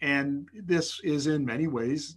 And 0.00 0.48
this 0.54 1.00
is 1.02 1.26
in 1.26 1.44
many 1.44 1.66
ways, 1.66 2.14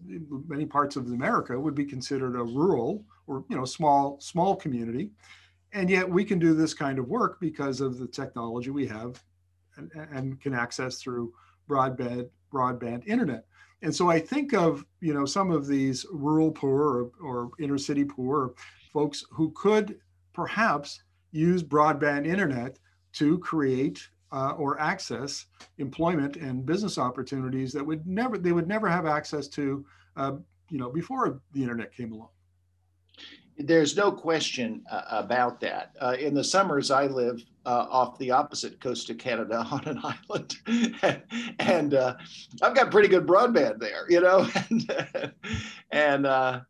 many 0.47 0.67
parts 0.67 0.97
of 0.97 1.07
America 1.07 1.59
would 1.59 1.73
be 1.73 1.83
considered 1.83 2.35
a 2.35 2.43
rural 2.43 3.03
or 3.25 3.43
you 3.49 3.57
know 3.57 3.65
small 3.65 4.19
small 4.19 4.55
community, 4.55 5.09
and 5.73 5.89
yet 5.89 6.07
we 6.07 6.23
can 6.23 6.37
do 6.37 6.53
this 6.53 6.75
kind 6.75 6.99
of 6.99 7.07
work 7.07 7.39
because 7.39 7.81
of 7.81 7.97
the 7.97 8.05
technology 8.05 8.69
we 8.69 8.85
have, 8.85 9.23
and, 9.77 9.89
and 10.11 10.39
can 10.39 10.53
access 10.53 11.01
through 11.01 11.33
broadband 11.67 12.29
broadband 12.53 13.07
internet. 13.07 13.45
And 13.81 13.95
so 13.95 14.11
I 14.11 14.19
think 14.19 14.53
of 14.53 14.85
you 14.99 15.15
know 15.15 15.25
some 15.25 15.49
of 15.49 15.65
these 15.65 16.05
rural 16.11 16.51
poor 16.51 16.83
or, 16.83 17.11
or 17.19 17.49
inner 17.59 17.79
city 17.79 18.05
poor 18.05 18.53
folks 18.91 19.23
who 19.31 19.51
could 19.51 19.99
perhaps 20.33 21.03
use 21.31 21.63
broadband 21.63 22.25
internet 22.27 22.77
to 23.13 23.37
create 23.39 24.07
uh, 24.31 24.51
or 24.51 24.79
access 24.79 25.45
employment 25.77 26.37
and 26.37 26.65
business 26.65 26.97
opportunities 26.97 27.73
that 27.73 27.85
would 27.85 28.05
never 28.07 28.37
they 28.37 28.51
would 28.51 28.67
never 28.67 28.87
have 28.87 29.05
access 29.05 29.47
to 29.47 29.85
uh, 30.15 30.33
you 30.69 30.77
know 30.77 30.89
before 30.89 31.41
the 31.53 31.61
internet 31.61 31.93
came 31.93 32.13
along. 32.13 32.29
There's 33.57 33.95
no 33.95 34.11
question 34.11 34.83
uh, 34.89 35.01
about 35.09 35.59
that. 35.59 35.91
Uh, 36.01 36.15
in 36.19 36.33
the 36.33 36.43
summers 36.43 36.89
i 36.89 37.05
live 37.07 37.43
uh, 37.65 37.85
off 37.89 38.17
the 38.17 38.31
opposite 38.31 38.79
coast 38.79 39.09
of 39.09 39.17
canada 39.17 39.67
on 39.71 39.83
an 39.85 40.01
island. 40.01 41.25
And 41.59 41.93
uh, 41.93 42.15
i've 42.61 42.75
got 42.75 42.89
pretty 42.89 43.09
good 43.09 43.27
broadband 43.27 43.79
there 43.79 44.09
you 44.09 44.21
know? 44.21 44.47
And, 45.91 46.25
and 46.25 46.63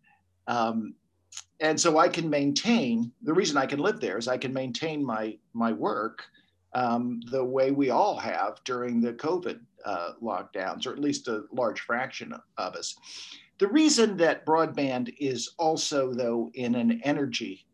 um, 0.47 0.95
and 1.59 1.79
so 1.79 1.97
I 1.97 2.09
can 2.09 2.29
maintain 2.29 3.11
the 3.21 3.33
reason 3.33 3.57
I 3.57 3.65
can 3.65 3.79
live 3.79 3.99
there 3.99 4.17
is 4.17 4.27
I 4.27 4.37
can 4.37 4.53
maintain 4.53 5.05
my 5.05 5.37
my 5.53 5.71
work 5.71 6.23
um, 6.73 7.21
the 7.29 7.43
way 7.43 7.71
we 7.71 7.89
all 7.89 8.17
have 8.17 8.61
during 8.63 9.01
the 9.01 9.13
COVID 9.13 9.59
uh, 9.85 10.11
lockdowns, 10.21 10.87
or 10.87 10.91
at 10.91 10.99
least 10.99 11.27
a 11.27 11.43
large 11.51 11.81
fraction 11.81 12.33
of 12.57 12.75
us. 12.75 12.95
The 13.59 13.67
reason 13.67 14.17
that 14.17 14.45
broadband 14.45 15.13
is 15.19 15.53
also, 15.59 16.13
though, 16.13 16.49
in 16.55 16.75
an 16.75 17.01
energy 17.03 17.65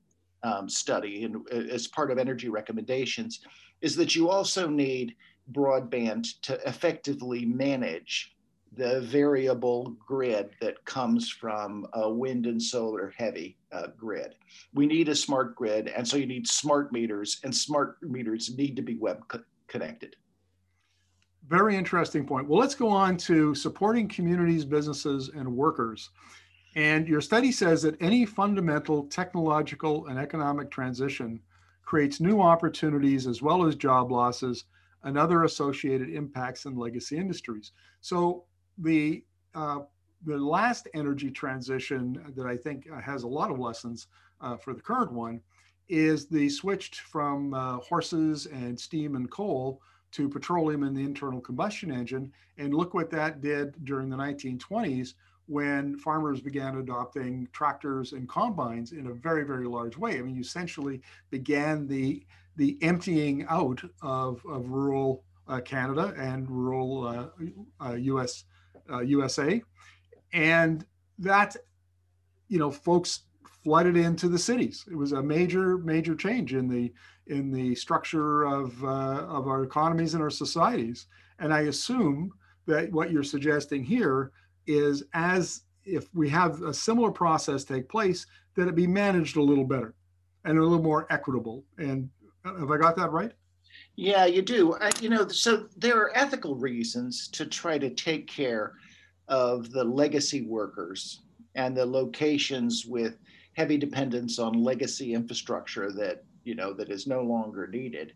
um, 0.43 0.67
study 0.67 1.23
and 1.23 1.37
uh, 1.51 1.73
as 1.73 1.87
part 1.87 2.11
of 2.11 2.17
energy 2.17 2.49
recommendations, 2.49 3.41
is 3.81 3.95
that 3.95 4.15
you 4.15 4.29
also 4.29 4.67
need 4.67 5.15
broadband 5.51 6.27
to 6.41 6.59
effectively 6.67 7.45
manage 7.45 8.35
the 8.73 9.01
variable 9.01 9.95
grid 10.05 10.51
that 10.61 10.83
comes 10.85 11.29
from 11.29 11.87
a 11.93 12.09
wind 12.09 12.45
and 12.45 12.61
solar 12.61 13.13
heavy 13.17 13.57
uh, 13.71 13.87
grid. 13.97 14.35
We 14.73 14.85
need 14.85 15.09
a 15.09 15.15
smart 15.15 15.55
grid, 15.55 15.87
and 15.87 16.07
so 16.07 16.17
you 16.17 16.25
need 16.25 16.47
smart 16.47 16.91
meters, 16.91 17.39
and 17.43 17.55
smart 17.55 17.97
meters 18.01 18.55
need 18.55 18.75
to 18.75 18.81
be 18.81 18.97
web 18.97 19.27
co- 19.27 19.43
connected. 19.67 20.15
Very 21.47 21.77
interesting 21.77 22.25
point. 22.25 22.47
Well, 22.47 22.59
let's 22.59 22.75
go 22.75 22.89
on 22.89 23.17
to 23.17 23.55
supporting 23.55 24.07
communities, 24.07 24.65
businesses, 24.65 25.29
and 25.29 25.55
workers. 25.55 26.09
And 26.75 27.07
your 27.07 27.21
study 27.21 27.51
says 27.51 27.81
that 27.83 27.99
any 28.01 28.25
fundamental 28.25 29.05
technological 29.05 30.07
and 30.07 30.19
economic 30.19 30.69
transition 30.69 31.39
creates 31.83 32.19
new 32.19 32.41
opportunities 32.41 33.27
as 33.27 33.41
well 33.41 33.65
as 33.65 33.75
job 33.75 34.11
losses 34.11 34.65
and 35.03 35.17
other 35.17 35.43
associated 35.43 36.09
impacts 36.09 36.65
in 36.65 36.75
legacy 36.75 37.17
industries. 37.17 37.71
So, 38.01 38.43
the 38.77 39.23
uh, 39.55 39.79
the 40.25 40.37
last 40.37 40.87
energy 40.93 41.29
transition 41.29 42.33
that 42.35 42.45
I 42.45 42.57
think 42.57 42.89
has 43.01 43.23
a 43.23 43.27
lot 43.27 43.51
of 43.51 43.59
lessons 43.59 44.07
uh, 44.41 44.57
for 44.57 44.73
the 44.73 44.81
current 44.81 45.11
one 45.11 45.41
is 45.89 46.27
the 46.27 46.49
switch 46.49 47.01
from 47.01 47.53
uh, 47.53 47.77
horses 47.77 48.47
and 48.47 48.79
steam 48.79 49.15
and 49.15 49.29
coal 49.29 49.81
to 50.11 50.27
petroleum 50.27 50.83
and 50.83 50.95
the 50.95 51.01
internal 51.01 51.39
combustion 51.39 51.91
engine. 51.91 52.31
And 52.57 52.73
look 52.73 52.93
what 52.93 53.09
that 53.11 53.41
did 53.41 53.85
during 53.85 54.09
the 54.09 54.17
1920s 54.17 55.13
when 55.45 55.97
farmers 55.97 56.41
began 56.41 56.77
adopting 56.77 57.47
tractors 57.53 58.11
and 58.11 58.27
combines 58.27 58.91
in 58.91 59.07
a 59.07 59.13
very, 59.13 59.43
very 59.43 59.67
large 59.67 59.97
way. 59.97 60.17
I 60.17 60.21
mean, 60.21 60.35
you 60.35 60.41
essentially 60.41 61.01
began 61.29 61.87
the 61.87 62.25
the 62.57 62.75
emptying 62.81 63.45
out 63.49 63.83
of, 64.01 64.43
of 64.49 64.67
rural 64.71 65.23
uh, 65.47 65.61
Canada 65.61 66.15
and 66.17 66.49
rural 66.49 67.31
US 67.79 68.45
uh, 68.91 68.99
USA, 68.99 69.61
and 70.33 70.85
that 71.19 71.55
you 72.47 72.59
know 72.59 72.71
folks 72.71 73.21
flooded 73.63 73.97
into 73.97 74.29
the 74.29 74.39
cities. 74.39 74.85
It 74.89 74.95
was 74.95 75.11
a 75.11 75.21
major 75.21 75.77
major 75.77 76.15
change 76.15 76.53
in 76.53 76.67
the 76.67 76.93
in 77.27 77.51
the 77.51 77.75
structure 77.75 78.43
of 78.43 78.83
uh, 78.83 79.25
of 79.27 79.47
our 79.47 79.63
economies 79.63 80.13
and 80.13 80.23
our 80.23 80.29
societies. 80.29 81.07
And 81.39 81.53
I 81.53 81.61
assume 81.61 82.31
that 82.65 82.91
what 82.91 83.11
you're 83.11 83.23
suggesting 83.23 83.83
here 83.83 84.31
is 84.65 85.03
as 85.13 85.63
if 85.85 86.13
we 86.13 86.29
have 86.29 86.61
a 86.63 86.73
similar 86.73 87.11
process 87.11 87.63
take 87.63 87.87
place, 87.87 88.25
that 88.55 88.67
it 88.67 88.75
be 88.75 88.87
managed 88.87 89.37
a 89.37 89.41
little 89.41 89.63
better 89.63 89.93
and 90.43 90.57
a 90.57 90.61
little 90.61 90.83
more 90.83 91.07
equitable. 91.09 91.63
And 91.77 92.09
uh, 92.45 92.57
have 92.57 92.71
I 92.71 92.77
got 92.77 92.95
that 92.97 93.11
right? 93.11 93.31
Yeah, 93.99 94.25
you 94.25 94.43
do. 94.43 94.73
Uh, 94.73 94.91
you 95.01 95.09
know, 95.09 95.27
so 95.27 95.67
there 95.75 95.97
are 95.97 96.15
ethical 96.15 96.55
reasons 96.55 97.27
to 97.29 97.47
try 97.47 97.79
to 97.79 97.89
take 97.89 98.27
care 98.27 98.73
of 99.27 99.71
the 99.71 99.83
legacy 99.83 100.43
workers 100.43 101.21
and 101.55 101.75
the 101.75 101.85
locations 101.85 102.85
with 102.85 103.17
heavy 103.53 103.75
dependence 103.75 104.37
on 104.37 104.53
legacy 104.53 105.15
infrastructure 105.15 105.91
that 105.93 106.23
you 106.43 106.53
know 106.53 106.73
that 106.73 106.91
is 106.91 107.07
no 107.07 107.23
longer 107.23 107.65
needed 107.65 108.13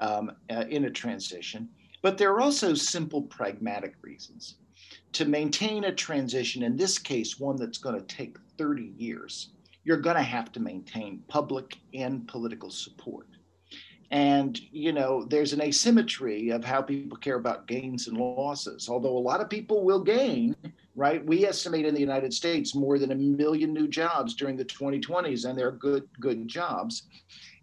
um, 0.00 0.32
uh, 0.50 0.64
in 0.68 0.84
a 0.84 0.90
transition. 0.90 1.66
But 2.02 2.18
there 2.18 2.30
are 2.34 2.42
also 2.42 2.74
simple 2.74 3.22
pragmatic 3.22 3.94
reasons 4.02 4.56
to 5.12 5.24
maintain 5.24 5.84
a 5.84 5.94
transition. 5.94 6.62
In 6.62 6.76
this 6.76 6.98
case, 6.98 7.40
one 7.40 7.56
that's 7.56 7.78
going 7.78 7.98
to 7.98 8.16
take 8.16 8.36
30 8.58 8.92
years. 8.98 9.48
You're 9.84 9.96
going 9.96 10.16
to 10.16 10.22
have 10.22 10.52
to 10.52 10.60
maintain 10.60 11.22
public 11.28 11.78
and 11.94 12.28
political 12.28 12.70
support. 12.70 13.26
And, 14.12 14.60
you 14.70 14.92
know, 14.92 15.24
there's 15.24 15.54
an 15.54 15.62
asymmetry 15.62 16.50
of 16.50 16.62
how 16.62 16.82
people 16.82 17.16
care 17.16 17.36
about 17.36 17.66
gains 17.66 18.08
and 18.08 18.18
losses. 18.18 18.86
Although 18.86 19.16
a 19.16 19.18
lot 19.18 19.40
of 19.40 19.48
people 19.48 19.84
will 19.84 20.04
gain, 20.04 20.54
right? 20.94 21.24
We 21.24 21.46
estimate 21.46 21.86
in 21.86 21.94
the 21.94 22.00
United 22.00 22.34
States 22.34 22.74
more 22.74 22.98
than 22.98 23.12
a 23.12 23.16
million 23.16 23.72
new 23.72 23.88
jobs 23.88 24.34
during 24.34 24.58
the 24.58 24.66
2020s, 24.66 25.48
and 25.48 25.58
they're 25.58 25.72
good, 25.72 26.06
good 26.20 26.46
jobs. 26.46 27.04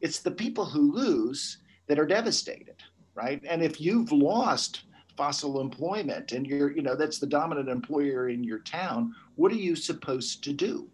It's 0.02 0.20
the 0.20 0.32
people 0.32 0.66
who 0.66 0.92
lose 0.92 1.60
that 1.86 2.00
are 2.00 2.08
devastated, 2.08 2.82
right? 3.14 3.44
And 3.48 3.62
if 3.62 3.80
you've 3.80 4.12
lost 4.12 4.86
fossil 5.16 5.62
employment 5.62 6.32
and 6.32 6.48
you're, 6.48 6.72
you 6.72 6.82
know, 6.82 6.96
that's 6.96 7.20
the 7.20 7.28
dominant 7.28 7.70
employer 7.70 8.30
in 8.30 8.44
your 8.44 8.60
town, 8.60 9.14
what 9.36 9.52
are 9.52 9.56
you 9.56 9.76
supposed 9.76 10.44
to 10.46 10.54
do? 10.54 10.90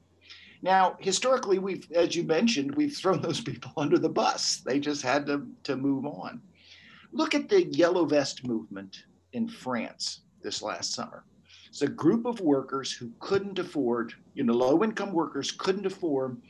Now, 0.62 0.98
historically, 1.00 1.60
we've, 1.60 1.90
as 1.92 2.16
you 2.16 2.24
mentioned, 2.24 2.76
we've 2.76 2.96
thrown 2.96 3.22
those 3.24 3.42
people 3.42 3.72
under 3.78 3.98
the 3.98 4.10
bus. 4.10 4.62
They 4.66 4.80
just 4.80 5.02
had 5.02 5.26
to, 5.28 5.46
to 5.64 5.76
move 5.76 6.06
on. 6.06 6.42
Look 7.12 7.34
at 7.36 7.50
the 7.50 7.66
yellow 7.66 8.06
vest 8.06 8.46
movement 8.46 9.04
in 9.34 9.48
France 9.48 10.22
this 10.42 10.62
last 10.62 10.94
summer. 10.94 11.24
It's 11.70 11.82
a 11.82 11.88
group 11.88 12.26
of 12.26 12.40
workers 12.40 12.92
who 12.92 13.12
couldn't 13.20 13.60
afford, 13.60 14.14
you 14.34 14.44
know, 14.44 14.54
low 14.54 14.84
income 14.84 15.12
workers 15.12 15.52
couldn't 15.52 15.86
afford 15.86 16.42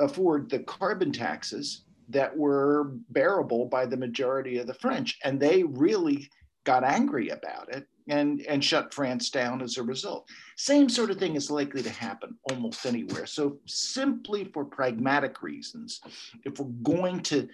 afford 0.00 0.48
the 0.48 0.60
carbon 0.60 1.12
taxes 1.12 1.82
that 2.08 2.34
were 2.36 2.92
bearable 3.10 3.66
by 3.66 3.84
the 3.84 3.96
majority 3.96 4.58
of 4.58 4.66
the 4.66 4.74
French. 4.74 5.18
And 5.24 5.38
they 5.38 5.62
really 5.62 6.30
got 6.64 6.84
angry 6.84 7.30
about 7.30 7.74
it 7.74 7.86
and, 8.08 8.42
and 8.42 8.62
shut 8.62 8.92
France 8.92 9.30
down 9.30 9.62
as 9.62 9.78
a 9.78 9.82
result. 9.82 10.28
Same 10.56 10.88
sort 10.88 11.10
of 11.10 11.18
thing 11.18 11.36
is 11.36 11.50
likely 11.50 11.82
to 11.82 11.90
happen 11.90 12.36
almost 12.50 12.84
anywhere. 12.86 13.26
So 13.26 13.58
simply 13.66 14.44
for 14.44 14.64
pragmatic 14.64 15.42
reasons, 15.42 16.00
if 16.44 16.58
we're 16.58 16.66
going 16.82 17.20
to, 17.20 17.48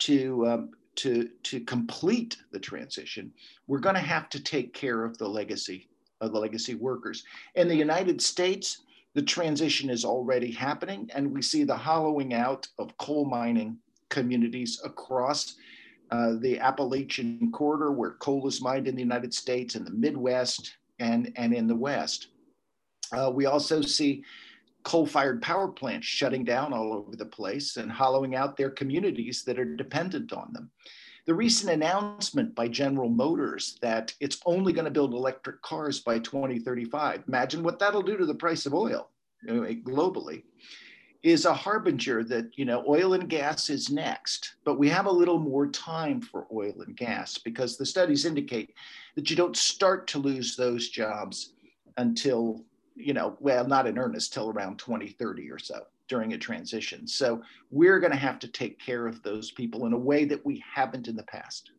to, 0.00 0.46
um, 0.46 0.70
to, 0.96 1.28
to 1.44 1.60
complete 1.60 2.36
the 2.52 2.58
transition, 2.58 3.32
we're 3.66 3.78
going 3.78 3.94
to 3.94 4.00
have 4.00 4.28
to 4.30 4.42
take 4.42 4.74
care 4.74 5.04
of 5.04 5.16
the 5.18 5.28
legacy 5.28 5.88
of 6.20 6.32
the 6.32 6.38
legacy 6.38 6.74
workers. 6.74 7.24
In 7.54 7.68
the 7.68 7.74
United 7.74 8.20
States, 8.22 8.82
the 9.14 9.22
transition 9.22 9.90
is 9.90 10.04
already 10.04 10.50
happening, 10.50 11.10
and 11.14 11.32
we 11.32 11.42
see 11.42 11.64
the 11.64 11.76
hollowing 11.76 12.34
out 12.34 12.66
of 12.78 12.96
coal 12.98 13.24
mining 13.24 13.78
communities 14.08 14.80
across 14.84 15.56
uh, 16.10 16.34
the 16.38 16.58
Appalachian 16.58 17.50
corridor, 17.52 17.92
where 17.92 18.12
coal 18.12 18.46
is 18.46 18.62
mined 18.62 18.88
in 18.88 18.94
the 18.94 19.02
United 19.02 19.34
States, 19.34 19.74
in 19.74 19.84
the 19.84 19.90
Midwest, 19.90 20.76
and, 20.98 21.32
and 21.36 21.52
in 21.52 21.66
the 21.66 21.74
West. 21.74 22.28
Uh, 23.12 23.30
we 23.32 23.46
also 23.46 23.80
see 23.80 24.24
coal 24.82 25.06
fired 25.06 25.40
power 25.40 25.68
plants 25.68 26.06
shutting 26.06 26.44
down 26.44 26.72
all 26.72 26.92
over 26.92 27.16
the 27.16 27.24
place 27.24 27.76
and 27.76 27.90
hollowing 27.90 28.34
out 28.34 28.56
their 28.56 28.70
communities 28.70 29.42
that 29.44 29.58
are 29.58 29.76
dependent 29.76 30.32
on 30.32 30.52
them. 30.52 30.70
The 31.26 31.34
recent 31.34 31.72
announcement 31.72 32.54
by 32.54 32.68
General 32.68 33.08
Motors 33.08 33.78
that 33.80 34.12
it's 34.20 34.40
only 34.44 34.74
going 34.74 34.84
to 34.84 34.90
build 34.90 35.14
electric 35.14 35.62
cars 35.62 36.00
by 36.00 36.18
2035, 36.18 37.24
imagine 37.26 37.62
what 37.62 37.78
that'll 37.78 38.02
do 38.02 38.18
to 38.18 38.26
the 38.26 38.34
price 38.34 38.66
of 38.66 38.74
oil 38.74 39.08
know, 39.44 39.62
globally 39.62 40.42
is 41.24 41.46
a 41.46 41.54
harbinger 41.54 42.22
that 42.22 42.46
you 42.56 42.66
know 42.66 42.84
oil 42.86 43.14
and 43.14 43.30
gas 43.30 43.70
is 43.70 43.90
next 43.90 44.56
but 44.62 44.78
we 44.78 44.90
have 44.90 45.06
a 45.06 45.10
little 45.10 45.38
more 45.38 45.66
time 45.66 46.20
for 46.20 46.46
oil 46.52 46.82
and 46.86 46.96
gas 46.96 47.38
because 47.38 47.76
the 47.76 47.86
studies 47.86 48.26
indicate 48.26 48.74
that 49.16 49.30
you 49.30 49.34
don't 49.34 49.56
start 49.56 50.06
to 50.06 50.18
lose 50.18 50.54
those 50.54 50.90
jobs 50.90 51.54
until 51.96 52.62
you 52.94 53.14
know 53.14 53.36
well 53.40 53.66
not 53.66 53.86
in 53.86 53.98
earnest 53.98 54.34
till 54.34 54.50
around 54.50 54.78
2030 54.78 55.50
or 55.50 55.58
so 55.58 55.86
during 56.08 56.34
a 56.34 56.38
transition 56.38 57.06
so 57.06 57.42
we're 57.70 57.98
going 57.98 58.12
to 58.12 58.18
have 58.18 58.38
to 58.38 58.46
take 58.46 58.78
care 58.78 59.06
of 59.06 59.22
those 59.22 59.50
people 59.50 59.86
in 59.86 59.94
a 59.94 59.98
way 59.98 60.26
that 60.26 60.44
we 60.44 60.62
haven't 60.74 61.08
in 61.08 61.16
the 61.16 61.24
past 61.24 61.72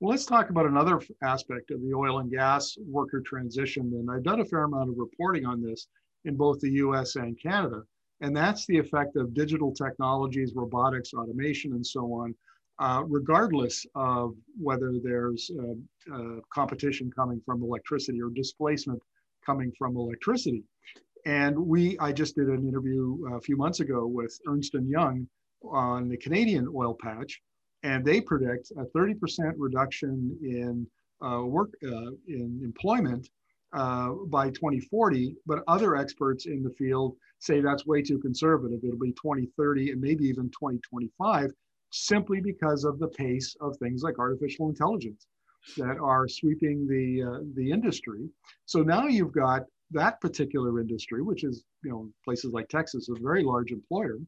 well, 0.00 0.10
let's 0.10 0.26
talk 0.26 0.50
about 0.50 0.66
another 0.66 1.00
aspect 1.24 1.72
of 1.72 1.82
the 1.82 1.92
oil 1.92 2.20
and 2.20 2.30
gas 2.30 2.78
worker 2.86 3.20
transition. 3.20 3.92
And 3.94 4.08
I've 4.08 4.22
done 4.22 4.40
a 4.40 4.44
fair 4.44 4.62
amount 4.62 4.90
of 4.90 4.94
reporting 4.96 5.44
on 5.44 5.60
this 5.60 5.88
in 6.24 6.36
both 6.36 6.60
the 6.60 6.70
US 6.70 7.16
and 7.16 7.36
Canada. 7.42 7.82
And 8.20 8.36
that's 8.36 8.66
the 8.66 8.78
effect 8.78 9.16
of 9.16 9.34
digital 9.34 9.72
technologies, 9.72 10.52
robotics, 10.54 11.14
automation, 11.14 11.72
and 11.72 11.86
so 11.86 12.12
on, 12.12 12.34
uh, 12.80 13.02
regardless 13.06 13.86
of 13.94 14.34
whether 14.60 14.94
there's 15.02 15.50
uh, 15.58 16.14
uh, 16.14 16.40
competition 16.52 17.10
coming 17.14 17.40
from 17.44 17.62
electricity 17.62 18.20
or 18.20 18.30
displacement 18.30 19.00
coming 19.44 19.72
from 19.78 19.96
electricity. 19.96 20.64
And 21.26 21.58
we, 21.58 21.98
I 21.98 22.12
just 22.12 22.36
did 22.36 22.48
an 22.48 22.66
interview 22.66 23.18
a 23.34 23.40
few 23.40 23.56
months 23.56 23.80
ago 23.80 24.06
with 24.06 24.36
Ernst 24.48 24.74
& 24.74 24.82
Young 24.82 25.28
on 25.64 26.08
the 26.08 26.16
Canadian 26.16 26.68
oil 26.74 26.96
patch, 27.00 27.40
and 27.82 28.04
they 28.04 28.20
predict 28.20 28.70
a 28.72 28.84
30% 28.96 29.52
reduction 29.56 30.36
in 30.42 30.86
uh, 31.20 31.42
work 31.44 31.70
uh, 31.84 32.12
in 32.28 32.60
employment 32.62 33.28
uh, 33.72 34.10
by 34.26 34.48
2040, 34.50 35.36
but 35.46 35.62
other 35.68 35.96
experts 35.96 36.46
in 36.46 36.62
the 36.62 36.70
field 36.70 37.16
say 37.38 37.60
that's 37.60 37.86
way 37.86 38.02
too 38.02 38.18
conservative. 38.18 38.80
It'll 38.82 38.98
be 38.98 39.12
2030 39.12 39.92
and 39.92 40.00
maybe 40.00 40.24
even 40.24 40.50
2025, 40.50 41.50
simply 41.90 42.40
because 42.40 42.84
of 42.84 42.98
the 42.98 43.08
pace 43.08 43.56
of 43.60 43.76
things 43.76 44.02
like 44.02 44.18
artificial 44.18 44.68
intelligence 44.68 45.26
that 45.76 45.98
are 45.98 46.28
sweeping 46.28 46.86
the 46.86 47.22
uh, 47.22 47.40
the 47.54 47.70
industry. 47.70 48.28
So 48.66 48.80
now 48.80 49.06
you've 49.06 49.32
got 49.32 49.62
that 49.90 50.20
particular 50.20 50.80
industry, 50.80 51.22
which 51.22 51.44
is 51.44 51.64
you 51.84 51.90
know 51.90 52.10
places 52.24 52.52
like 52.52 52.68
Texas, 52.68 53.08
a 53.08 53.20
very 53.20 53.42
large 53.42 53.70
employer, 53.70 54.18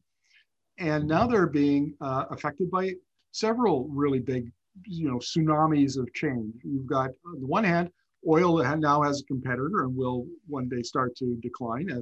and 0.77 1.07
now 1.07 1.27
they're 1.27 1.47
being 1.47 1.95
uh, 2.01 2.25
affected 2.29 2.69
by 2.69 2.93
several 3.31 3.87
really 3.89 4.19
big 4.19 4.51
you 4.85 5.09
know 5.09 5.17
tsunamis 5.17 5.97
of 5.97 6.13
change. 6.13 6.53
You've 6.63 6.87
got 6.87 7.09
on 7.25 7.39
the 7.39 7.47
one 7.47 7.63
hand 7.63 7.91
oil 8.27 8.63
now 8.77 9.01
has 9.01 9.21
a 9.21 9.25
competitor 9.25 9.83
and 9.83 9.95
will 9.95 10.25
one 10.47 10.69
day 10.69 10.81
start 10.81 11.15
to 11.17 11.37
decline. 11.41 11.91
Uh, 11.91 12.01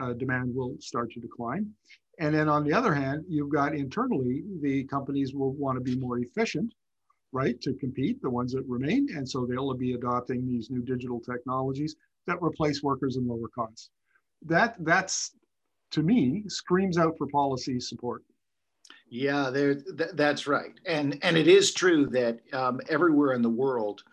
uh, 0.00 0.12
demand 0.14 0.54
will 0.54 0.76
start 0.80 1.10
to 1.12 1.20
decline. 1.20 1.68
And 2.18 2.34
then 2.34 2.48
on 2.48 2.64
the 2.64 2.72
other 2.72 2.94
hand, 2.94 3.24
you've 3.28 3.52
got 3.52 3.74
internally, 3.74 4.44
the 4.60 4.84
companies 4.84 5.34
will 5.34 5.52
want 5.52 5.76
to 5.76 5.80
be 5.82 5.98
more 5.98 6.18
efficient, 6.18 6.72
right, 7.32 7.60
to 7.62 7.74
compete, 7.74 8.20
the 8.20 8.30
ones 8.30 8.52
that 8.52 8.64
remain. 8.66 9.08
And 9.16 9.28
so 9.28 9.46
they'll 9.46 9.74
be 9.74 9.94
adopting 9.94 10.46
these 10.46 10.70
new 10.70 10.82
digital 10.82 11.20
technologies 11.20 11.96
that 12.26 12.42
replace 12.42 12.82
workers 12.82 13.16
and 13.16 13.26
lower 13.26 13.48
costs. 13.48 13.90
That, 14.46 14.76
that's, 14.80 15.34
to 15.92 16.02
me, 16.02 16.44
screams 16.48 16.98
out 16.98 17.14
for 17.16 17.26
policy 17.26 17.80
support. 17.80 18.22
Yeah, 19.10 19.50
there, 19.50 19.74
th- 19.74 20.10
that's 20.14 20.46
right, 20.46 20.72
and 20.86 21.18
and 21.22 21.36
it 21.36 21.48
is 21.48 21.74
true 21.74 22.06
that 22.08 22.38
um, 22.54 22.80
everywhere 22.88 23.32
in 23.32 23.42
the 23.42 23.50
world, 23.50 24.04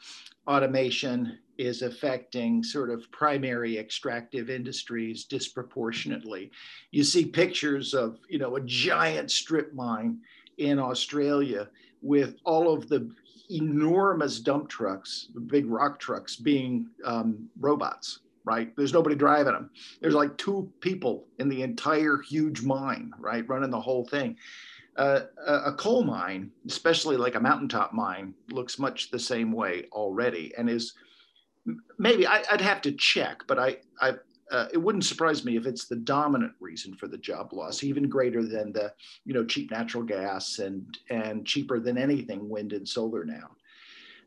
automation 0.48 1.38
is 1.60 1.84
affecting 1.84 2.64
sort 2.64 2.90
of 2.90 3.10
primary 3.12 3.78
extractive 3.78 4.50
industries 4.50 5.26
disproportionately. 5.26 6.52
You 6.92 7.04
see 7.04 7.26
pictures 7.26 7.94
of 7.94 8.18
you 8.28 8.40
know 8.40 8.56
a 8.56 8.62
giant 8.62 9.30
strip 9.30 9.72
mine 9.76 10.18
in 10.58 10.80
Australia 10.80 11.70
with 12.02 12.38
all 12.44 12.74
of 12.74 12.90
the 12.90 13.12
enormous 13.52 14.40
dump 14.40 14.68
trucks, 14.68 15.30
big 15.46 15.68
rock 15.68 16.00
trucks, 16.00 16.36
being 16.36 16.88
um, 17.06 17.48
robots 17.60 18.20
right? 18.46 18.74
There's 18.78 18.94
nobody 18.94 19.14
driving 19.14 19.52
them. 19.52 19.70
There's 20.00 20.14
like 20.14 20.38
two 20.38 20.72
people 20.80 21.26
in 21.38 21.50
the 21.50 21.64
entire 21.64 22.20
huge 22.20 22.62
mine, 22.64 23.12
right, 23.20 23.46
running 23.50 23.72
the 23.72 23.82
whole 23.82 24.06
thing 24.06 24.38
a 24.98 25.74
coal 25.78 26.04
mine, 26.04 26.52
especially 26.68 27.18
like 27.18 27.36
a 27.36 27.40
mountaintop 27.40 27.94
mine, 27.94 28.34
looks 28.50 28.80
much 28.80 29.12
the 29.12 29.20
same 29.20 29.52
way 29.52 29.86
already, 29.92 30.54
and 30.58 30.70
is 30.70 30.94
maybe 31.98 32.26
I, 32.26 32.44
would 32.52 32.62
have 32.62 32.82
to 32.82 32.92
check, 32.94 33.44
but 33.48 33.60
I, 33.60 33.78
I 34.02 34.14
uh, 34.52 34.68
it 34.72 34.78
wouldn't 34.78 35.04
surprise 35.04 35.44
me 35.44 35.58
if 35.58 35.66
it's 35.66 35.88
the 35.88 35.96
dominant 35.96 36.54
reason 36.60 36.94
for 36.94 37.08
the 37.08 37.18
job 37.18 37.52
loss, 37.52 37.84
even 37.84 38.10
greater 38.10 38.44
than 38.44 38.72
the 38.72 38.94
you 39.26 39.34
know 39.34 39.46
cheap 39.46 39.72
natural 39.72 40.04
gas 40.04 40.60
and 40.60 40.98
and 41.10 41.46
cheaper 41.46 41.80
than 41.80 41.98
anything 41.98 42.50
wind 42.50 42.74
and 42.74 42.88
solar 42.88 43.26
now. 43.26 43.52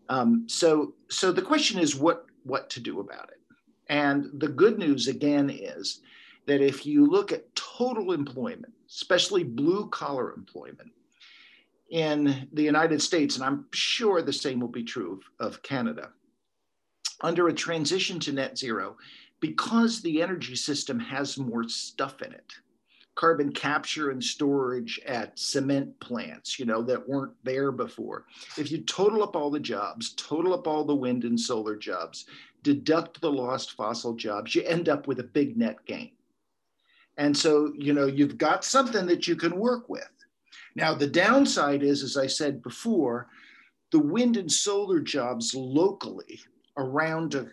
Um, 0.08 0.44
so 0.48 0.94
so 1.08 1.32
the 1.32 1.42
question 1.42 1.80
is 1.80 1.96
what 1.96 2.26
what 2.44 2.68
to 2.70 2.80
do 2.80 3.00
about 3.00 3.30
it, 3.30 3.40
and 3.88 4.28
the 4.34 4.48
good 4.48 4.78
news 4.78 5.08
again 5.08 5.50
is 5.50 6.00
that 6.46 6.60
if 6.60 6.84
you 6.84 7.06
look 7.06 7.32
at 7.32 7.54
total 7.54 8.12
employment, 8.12 8.74
especially 8.90 9.44
blue 9.44 9.88
collar 9.88 10.34
employment 10.34 10.90
in 11.90 12.48
the 12.52 12.62
United 12.62 13.02
States, 13.02 13.36
and 13.36 13.44
I'm 13.44 13.66
sure 13.72 14.22
the 14.22 14.32
same 14.32 14.60
will 14.60 14.68
be 14.68 14.84
true 14.84 15.20
of, 15.40 15.54
of 15.54 15.62
Canada, 15.62 16.10
under 17.20 17.48
a 17.48 17.52
transition 17.52 18.20
to 18.20 18.32
net 18.32 18.56
zero, 18.56 18.96
because 19.40 20.00
the 20.00 20.22
energy 20.22 20.54
system 20.54 20.98
has 21.00 21.38
more 21.38 21.68
stuff 21.68 22.22
in 22.22 22.32
it 22.32 22.52
carbon 23.20 23.52
capture 23.52 24.10
and 24.10 24.24
storage 24.24 24.98
at 25.06 25.38
cement 25.38 25.98
plants, 26.00 26.58
you 26.58 26.64
know, 26.64 26.80
that 26.80 27.06
weren't 27.06 27.34
there 27.44 27.70
before. 27.70 28.24
If 28.56 28.70
you 28.70 28.78
total 28.78 29.22
up 29.22 29.36
all 29.36 29.50
the 29.50 29.60
jobs, 29.60 30.14
total 30.14 30.54
up 30.54 30.66
all 30.66 30.84
the 30.84 30.94
wind 30.94 31.24
and 31.24 31.38
solar 31.38 31.76
jobs, 31.76 32.24
deduct 32.62 33.20
the 33.20 33.30
lost 33.30 33.72
fossil 33.72 34.14
jobs, 34.14 34.54
you 34.54 34.62
end 34.62 34.88
up 34.88 35.06
with 35.06 35.20
a 35.20 35.24
big 35.24 35.58
net 35.58 35.84
gain. 35.84 36.12
And 37.20 37.36
so, 37.36 37.70
you 37.76 37.92
know, 37.92 38.06
you've 38.06 38.38
got 38.38 38.64
something 38.64 39.04
that 39.04 39.28
you 39.28 39.36
can 39.36 39.58
work 39.58 39.90
with. 39.90 40.10
Now, 40.74 40.94
the 40.94 41.06
downside 41.06 41.82
is, 41.82 42.02
as 42.02 42.16
I 42.16 42.26
said 42.26 42.62
before, 42.62 43.28
the 43.92 43.98
wind 43.98 44.38
and 44.38 44.50
solar 44.50 45.00
jobs 45.00 45.54
locally 45.54 46.40
around 46.78 47.34
a, 47.34 47.48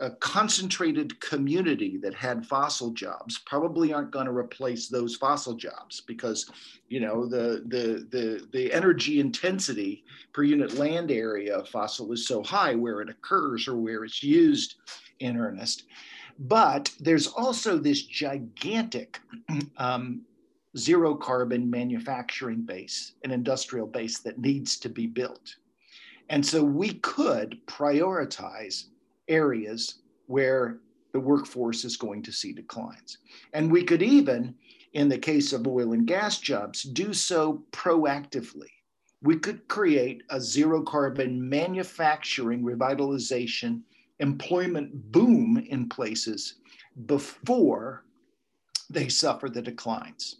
a 0.00 0.12
concentrated 0.20 1.20
community 1.20 1.96
that 2.00 2.14
had 2.14 2.46
fossil 2.46 2.92
jobs 2.92 3.40
probably 3.44 3.92
aren't 3.92 4.12
going 4.12 4.26
to 4.26 4.32
replace 4.32 4.86
those 4.86 5.16
fossil 5.16 5.54
jobs 5.54 6.00
because 6.02 6.48
you 6.88 7.00
know 7.00 7.26
the, 7.26 7.64
the 7.66 8.06
the 8.12 8.46
the 8.52 8.72
energy 8.72 9.18
intensity 9.18 10.04
per 10.32 10.44
unit 10.44 10.74
land 10.74 11.10
area 11.10 11.56
of 11.56 11.68
fossil 11.68 12.12
is 12.12 12.28
so 12.28 12.40
high 12.44 12.76
where 12.76 13.00
it 13.00 13.10
occurs 13.10 13.66
or 13.66 13.76
where 13.78 14.04
it's 14.04 14.22
used 14.22 14.76
in 15.18 15.36
earnest 15.36 15.86
but 16.38 16.92
there's 17.00 17.26
also 17.26 17.78
this 17.78 18.02
gigantic 18.02 19.20
um, 19.76 20.22
zero 20.76 21.14
carbon 21.14 21.68
manufacturing 21.68 22.62
base 22.62 23.14
an 23.24 23.30
industrial 23.30 23.86
base 23.86 24.20
that 24.20 24.38
needs 24.38 24.76
to 24.78 24.88
be 24.88 25.06
built 25.06 25.56
and 26.28 26.44
so 26.44 26.62
we 26.62 26.94
could 26.94 27.58
prioritize 27.66 28.84
areas 29.28 30.00
where 30.26 30.78
the 31.12 31.20
workforce 31.20 31.84
is 31.84 31.96
going 31.96 32.22
to 32.22 32.32
see 32.32 32.52
declines. 32.52 33.18
And 33.54 33.72
we 33.72 33.82
could 33.82 34.02
even, 34.02 34.54
in 34.92 35.08
the 35.08 35.18
case 35.18 35.52
of 35.52 35.66
oil 35.66 35.92
and 35.92 36.06
gas 36.06 36.38
jobs, 36.38 36.82
do 36.82 37.14
so 37.14 37.64
proactively. 37.72 38.70
We 39.22 39.36
could 39.36 39.66
create 39.68 40.22
a 40.30 40.40
zero 40.40 40.82
carbon 40.82 41.48
manufacturing 41.48 42.62
revitalization 42.62 43.80
employment 44.20 44.90
boom 45.12 45.64
in 45.68 45.88
places 45.88 46.54
before 47.06 48.04
they 48.90 49.08
suffer 49.08 49.48
the 49.48 49.62
declines. 49.62 50.36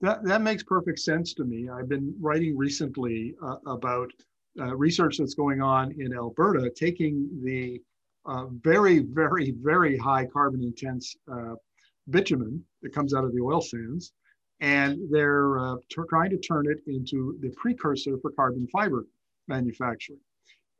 That, 0.00 0.24
that 0.24 0.42
makes 0.42 0.62
perfect 0.62 0.98
sense 0.98 1.34
to 1.34 1.44
me. 1.44 1.68
I've 1.68 1.88
been 1.88 2.14
writing 2.20 2.56
recently 2.56 3.34
uh, 3.42 3.56
about 3.66 4.10
uh, 4.58 4.76
research 4.76 5.18
that's 5.18 5.34
going 5.34 5.60
on 5.60 5.92
in 5.98 6.14
Alberta, 6.14 6.70
taking 6.70 7.28
the 7.42 7.80
uh, 8.26 8.46
very, 8.62 9.00
very, 9.00 9.52
very 9.62 9.96
high 9.96 10.26
carbon 10.26 10.62
intense 10.62 11.16
uh, 11.30 11.54
bitumen 12.10 12.62
that 12.82 12.94
comes 12.94 13.14
out 13.14 13.24
of 13.24 13.32
the 13.34 13.40
oil 13.40 13.60
sands, 13.60 14.12
and 14.60 14.98
they're 15.10 15.58
uh, 15.58 15.76
trying 16.08 16.30
to 16.30 16.38
turn 16.38 16.66
it 16.70 16.78
into 16.86 17.36
the 17.40 17.50
precursor 17.56 18.16
for 18.22 18.30
carbon 18.32 18.66
fiber 18.72 19.06
manufacturing. 19.48 20.20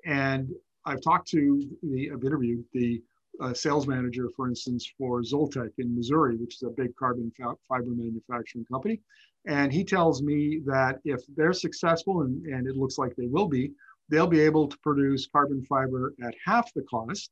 And 0.06 0.50
I've 0.86 1.00
talked 1.00 1.28
to 1.28 1.68
the, 1.82 2.10
I've 2.12 2.24
interviewed 2.24 2.64
the 2.72 3.02
uh, 3.40 3.52
sales 3.52 3.86
manager, 3.86 4.28
for 4.36 4.48
instance, 4.48 4.92
for 4.96 5.22
Zoltek 5.22 5.70
in 5.78 5.94
Missouri, 5.94 6.36
which 6.36 6.56
is 6.56 6.62
a 6.62 6.70
big 6.70 6.94
carbon 6.96 7.32
fiber 7.68 7.90
manufacturing 7.90 8.64
company. 8.66 9.00
And 9.46 9.72
he 9.72 9.84
tells 9.84 10.22
me 10.22 10.60
that 10.66 11.00
if 11.04 11.20
they're 11.36 11.52
successful, 11.52 12.22
and, 12.22 12.44
and 12.46 12.66
it 12.66 12.76
looks 12.76 12.96
like 12.96 13.14
they 13.16 13.26
will 13.26 13.48
be, 13.48 13.72
they'll 14.08 14.26
be 14.26 14.40
able 14.40 14.68
to 14.68 14.78
produce 14.78 15.26
carbon 15.26 15.62
fiber 15.64 16.14
at 16.22 16.34
half 16.44 16.72
the 16.74 16.82
cost 16.82 17.30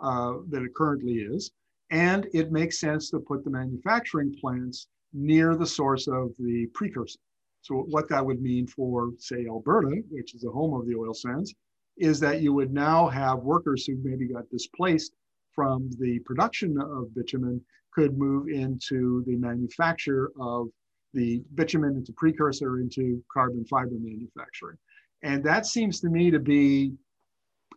uh, 0.00 0.34
that 0.50 0.62
it 0.62 0.74
currently 0.74 1.14
is. 1.14 1.50
And 1.90 2.28
it 2.32 2.52
makes 2.52 2.80
sense 2.80 3.10
to 3.10 3.18
put 3.18 3.44
the 3.44 3.50
manufacturing 3.50 4.34
plants 4.40 4.88
near 5.12 5.54
the 5.54 5.66
source 5.66 6.08
of 6.08 6.32
the 6.38 6.66
precursor. 6.74 7.18
So, 7.62 7.86
what 7.88 8.08
that 8.08 8.24
would 8.24 8.42
mean 8.42 8.66
for, 8.66 9.12
say, 9.18 9.46
Alberta, 9.46 10.02
which 10.10 10.34
is 10.34 10.42
the 10.42 10.50
home 10.50 10.74
of 10.74 10.86
the 10.86 10.96
oil 10.96 11.14
sands, 11.14 11.54
is 11.96 12.20
that 12.20 12.42
you 12.42 12.52
would 12.52 12.72
now 12.72 13.08
have 13.08 13.38
workers 13.38 13.86
who 13.86 13.96
maybe 14.02 14.28
got 14.28 14.48
displaced 14.50 15.12
from 15.54 15.90
the 15.98 16.18
production 16.20 16.76
of 16.80 17.14
bitumen 17.14 17.60
could 17.92 18.18
move 18.18 18.48
into 18.48 19.22
the 19.26 19.36
manufacture 19.36 20.30
of 20.40 20.68
the 21.12 21.42
bitumen 21.54 21.96
into 21.96 22.12
precursor 22.12 22.80
into 22.80 23.22
carbon 23.32 23.64
fiber 23.66 23.94
manufacturing. 24.00 24.76
And 25.22 25.44
that 25.44 25.64
seems 25.64 26.00
to 26.00 26.08
me 26.08 26.30
to 26.30 26.40
be 26.40 26.92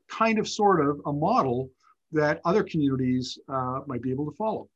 kind 0.10 0.39
of 0.39 0.47
sort 0.47 0.86
of 0.86 0.99
a 1.06 1.13
model 1.13 1.69
that 2.12 2.41
other 2.45 2.63
communities 2.63 3.38
uh, 3.47 3.82
might 3.86 4.01
be 4.01 4.12
able 4.12 4.25
to 4.25 4.36
follow. 4.36 4.69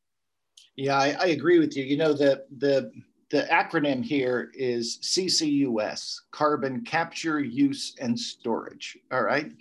Yeah, 0.76 0.98
I, 0.98 1.16
I, 1.20 1.26
agree 1.28 1.60
with 1.60 1.76
you. 1.76 1.84
You 1.84 1.98
know, 1.98 2.14
the, 2.14 2.44
the, 2.60 2.92
the 3.32 3.44
acronym 3.44 4.04
here 4.04 4.52
is 4.54 5.00
CCUS, 5.02 6.20
Carbon 6.32 6.82
Capture, 6.82 7.40
Use, 7.40 7.96
and 8.00 8.20
Storage. 8.20 8.98
All 9.10 9.24
right. 9.24 9.52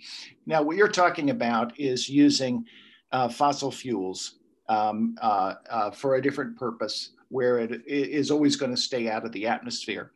Now, 0.45 0.61
what 0.61 0.75
you're 0.75 0.89
talking 0.89 1.29
about 1.29 1.79
is 1.79 2.09
using 2.09 2.65
uh, 3.13 3.29
fossil 3.29 3.71
fuels 3.71 4.39
um, 4.67 5.15
uh, 5.21 5.55
uh, 5.69 5.91
for 5.91 6.15
a 6.15 6.21
different 6.21 6.57
purpose 6.57 7.11
where 7.29 7.59
it 7.59 7.81
is 7.87 8.29
always 8.29 8.57
going 8.57 8.71
to 8.71 8.77
stay 8.77 9.09
out 9.09 9.25
of 9.25 9.31
the 9.31 9.47
atmosphere. 9.47 10.11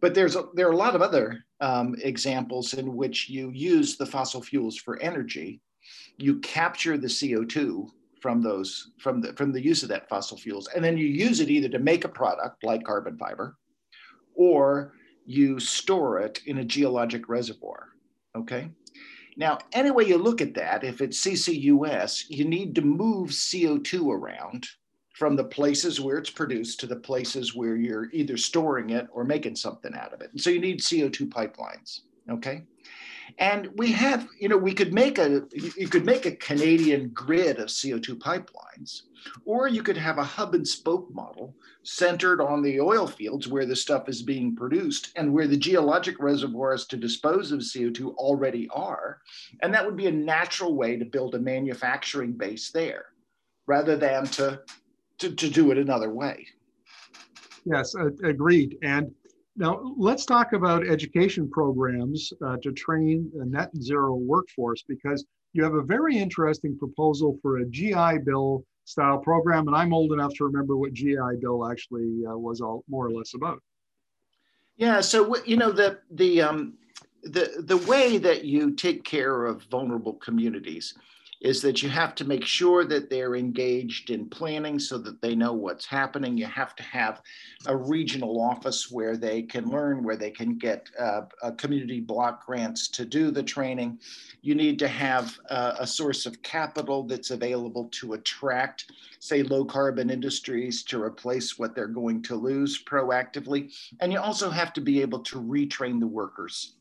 But 0.00 0.14
there's 0.14 0.34
a, 0.34 0.44
there 0.54 0.66
are 0.66 0.72
a 0.72 0.76
lot 0.76 0.94
of 0.94 1.02
other 1.02 1.44
um, 1.60 1.94
examples 2.02 2.72
in 2.72 2.96
which 2.96 3.28
you 3.28 3.50
use 3.50 3.98
the 3.98 4.06
fossil 4.06 4.40
fuels 4.40 4.78
for 4.78 4.98
energy. 5.00 5.60
You 6.16 6.38
capture 6.40 6.96
the 6.96 7.08
CO2 7.08 7.90
from 8.24 8.40
those 8.40 8.92
from 8.98 9.20
the 9.20 9.34
from 9.34 9.52
the 9.52 9.62
use 9.62 9.82
of 9.82 9.90
that 9.90 10.08
fossil 10.08 10.38
fuels, 10.38 10.66
and 10.74 10.82
then 10.82 10.96
you 10.96 11.04
use 11.04 11.40
it 11.40 11.50
either 11.50 11.68
to 11.68 11.78
make 11.78 12.06
a 12.06 12.08
product 12.08 12.64
like 12.64 12.82
carbon 12.82 13.18
fiber, 13.18 13.58
or 14.34 14.94
you 15.26 15.60
store 15.60 16.20
it 16.20 16.40
in 16.46 16.56
a 16.56 16.64
geologic 16.64 17.28
reservoir. 17.28 17.88
Okay. 18.34 18.70
Now, 19.36 19.58
any 19.74 19.90
way 19.90 20.04
you 20.04 20.16
look 20.16 20.40
at 20.40 20.54
that, 20.54 20.84
if 20.84 21.02
it's 21.02 21.20
CCUS, 21.20 22.24
you 22.30 22.46
need 22.46 22.74
to 22.76 22.80
move 22.80 23.28
CO2 23.28 24.10
around 24.10 24.68
from 25.14 25.36
the 25.36 25.44
places 25.44 26.00
where 26.00 26.16
it's 26.16 26.30
produced 26.30 26.80
to 26.80 26.86
the 26.86 26.96
places 26.96 27.54
where 27.54 27.76
you're 27.76 28.08
either 28.14 28.38
storing 28.38 28.88
it 28.90 29.06
or 29.12 29.24
making 29.24 29.56
something 29.56 29.94
out 29.94 30.14
of 30.14 30.22
it. 30.22 30.30
And 30.32 30.40
so 30.40 30.48
you 30.48 30.60
need 30.60 30.80
CO2 30.80 31.28
pipelines. 31.28 32.00
Okay. 32.30 32.62
And 33.38 33.68
we 33.76 33.90
have, 33.92 34.28
you 34.38 34.48
know, 34.48 34.56
we 34.56 34.72
could 34.72 34.94
make 34.94 35.18
a, 35.18 35.42
you 35.76 35.88
could 35.88 36.04
make 36.04 36.24
a 36.24 36.36
Canadian 36.36 37.08
grid 37.08 37.58
of 37.58 37.66
CO2 37.66 38.18
pipelines, 38.18 39.02
or 39.44 39.66
you 39.66 39.82
could 39.82 39.96
have 39.96 40.18
a 40.18 40.24
hub 40.24 40.54
and 40.54 40.66
spoke 40.66 41.12
model 41.12 41.54
centered 41.82 42.40
on 42.40 42.62
the 42.62 42.80
oil 42.80 43.06
fields 43.06 43.48
where 43.48 43.66
the 43.66 43.74
stuff 43.74 44.08
is 44.08 44.22
being 44.22 44.54
produced 44.54 45.10
and 45.16 45.32
where 45.32 45.48
the 45.48 45.56
geologic 45.56 46.16
reservoirs 46.20 46.86
to 46.86 46.96
dispose 46.96 47.50
of 47.50 47.60
CO2 47.60 48.14
already 48.14 48.68
are. 48.70 49.18
And 49.62 49.74
that 49.74 49.84
would 49.84 49.96
be 49.96 50.06
a 50.06 50.12
natural 50.12 50.74
way 50.76 50.96
to 50.96 51.04
build 51.04 51.34
a 51.34 51.40
manufacturing 51.40 52.32
base 52.32 52.70
there 52.70 53.06
rather 53.66 53.96
than 53.96 54.26
to 54.26 54.60
to, 55.18 55.34
to 55.34 55.48
do 55.48 55.70
it 55.70 55.78
another 55.78 56.10
way. 56.10 56.46
Yes, 57.64 57.94
uh, 57.94 58.08
agreed. 58.24 58.78
And 58.82 59.12
now 59.56 59.94
let's 59.96 60.26
talk 60.26 60.52
about 60.52 60.86
education 60.86 61.48
programs 61.48 62.32
uh, 62.44 62.56
to 62.62 62.72
train 62.72 63.30
a 63.40 63.44
net 63.44 63.70
zero 63.80 64.14
workforce 64.14 64.82
because 64.82 65.24
you 65.52 65.62
have 65.62 65.74
a 65.74 65.82
very 65.82 66.16
interesting 66.16 66.76
proposal 66.76 67.38
for 67.40 67.58
a 67.58 67.66
GI 67.66 68.18
Bill 68.24 68.64
style 68.84 69.18
program. 69.18 69.68
And 69.68 69.76
I'm 69.76 69.94
old 69.94 70.12
enough 70.12 70.34
to 70.34 70.44
remember 70.44 70.76
what 70.76 70.92
GI 70.92 71.38
Bill 71.40 71.70
actually 71.70 72.24
uh, 72.28 72.36
was 72.36 72.60
all 72.60 72.84
more 72.88 73.06
or 73.06 73.12
less 73.12 73.34
about. 73.34 73.62
Yeah, 74.76 75.00
so 75.00 75.36
you 75.44 75.56
know 75.56 75.70
the 75.70 76.00
the 76.10 76.42
um, 76.42 76.74
the 77.22 77.64
the 77.64 77.76
way 77.76 78.18
that 78.18 78.44
you 78.44 78.72
take 78.72 79.04
care 79.04 79.46
of 79.46 79.62
vulnerable 79.64 80.14
communities 80.14 80.94
is 81.44 81.60
that 81.60 81.82
you 81.82 81.90
have 81.90 82.14
to 82.14 82.24
make 82.24 82.44
sure 82.44 82.86
that 82.86 83.10
they're 83.10 83.36
engaged 83.36 84.08
in 84.08 84.26
planning 84.30 84.78
so 84.78 84.96
that 84.96 85.20
they 85.20 85.34
know 85.34 85.52
what's 85.52 85.84
happening. 85.84 86.38
You 86.38 86.46
have 86.46 86.74
to 86.76 86.82
have 86.82 87.20
a 87.66 87.76
regional 87.76 88.40
office 88.40 88.90
where 88.90 89.18
they 89.18 89.42
can 89.42 89.68
learn, 89.68 90.02
where 90.02 90.16
they 90.16 90.30
can 90.30 90.56
get 90.56 90.88
uh, 90.98 91.22
community 91.58 92.00
block 92.00 92.46
grants 92.46 92.88
to 92.88 93.04
do 93.04 93.30
the 93.30 93.42
training. 93.42 93.98
You 94.40 94.54
need 94.54 94.78
to 94.78 94.88
have 94.88 95.38
uh, 95.50 95.74
a 95.78 95.86
source 95.86 96.24
of 96.24 96.42
capital 96.42 97.02
that's 97.02 97.30
available 97.30 97.90
to 98.00 98.14
attract, 98.14 98.90
say, 99.18 99.42
low 99.42 99.66
carbon 99.66 100.08
industries 100.08 100.82
to 100.84 101.02
replace 101.02 101.58
what 101.58 101.74
they're 101.74 101.88
going 101.88 102.22
to 102.22 102.36
lose 102.36 102.82
proactively. 102.82 103.70
And 104.00 104.10
you 104.10 104.18
also 104.18 104.48
have 104.48 104.72
to 104.72 104.80
be 104.80 105.02
able 105.02 105.20
to 105.24 105.42
retrain 105.42 106.00
the 106.00 106.06
workers 106.06 106.76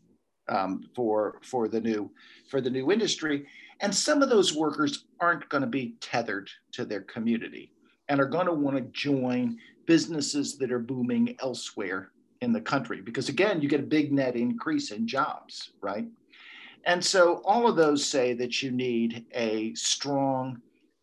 um, 0.48 0.90
for, 0.96 1.40
for, 1.44 1.68
the 1.68 1.82
new, 1.82 2.10
for 2.50 2.62
the 2.62 2.70
new 2.70 2.92
industry. 2.92 3.46
And 3.84 3.94
some 3.94 4.22
of 4.22 4.30
those 4.30 4.56
workers 4.56 5.06
aren't 5.20 5.48
going 5.50 5.62
to 5.62 5.68
be 5.68 5.96
tethered 6.00 6.50
to 6.72 6.86
their 6.86 7.02
community 7.02 7.74
and 8.08 8.20
are 8.20 8.26
going 8.26 8.48
to 8.48 8.54
want 8.54 8.78
to 8.78 8.84
join 8.94 9.60
businesses 9.86 10.58
that 10.58 10.72
are 10.72 10.80
booming 10.80 11.36
elsewhere 11.42 12.12
in 12.40 12.54
the 12.54 12.62
country. 12.62 13.02
Because 13.02 13.28
again 13.28 13.62
you 13.62 13.68
get 13.68 13.82
a 13.82 13.84
big 13.84 14.14
net 14.14 14.38
increase 14.38 14.92
in 14.92 15.06
jobs 15.06 15.72
right? 15.82 16.08
And 16.86 17.04
so 17.04 17.42
all 17.46 17.68
of 17.68 17.76
those 17.76 18.06
say 18.06 18.34
that 18.34 18.64
you 18.64 18.72
need 18.72 19.26
a 19.34 19.74
strong 19.74 20.62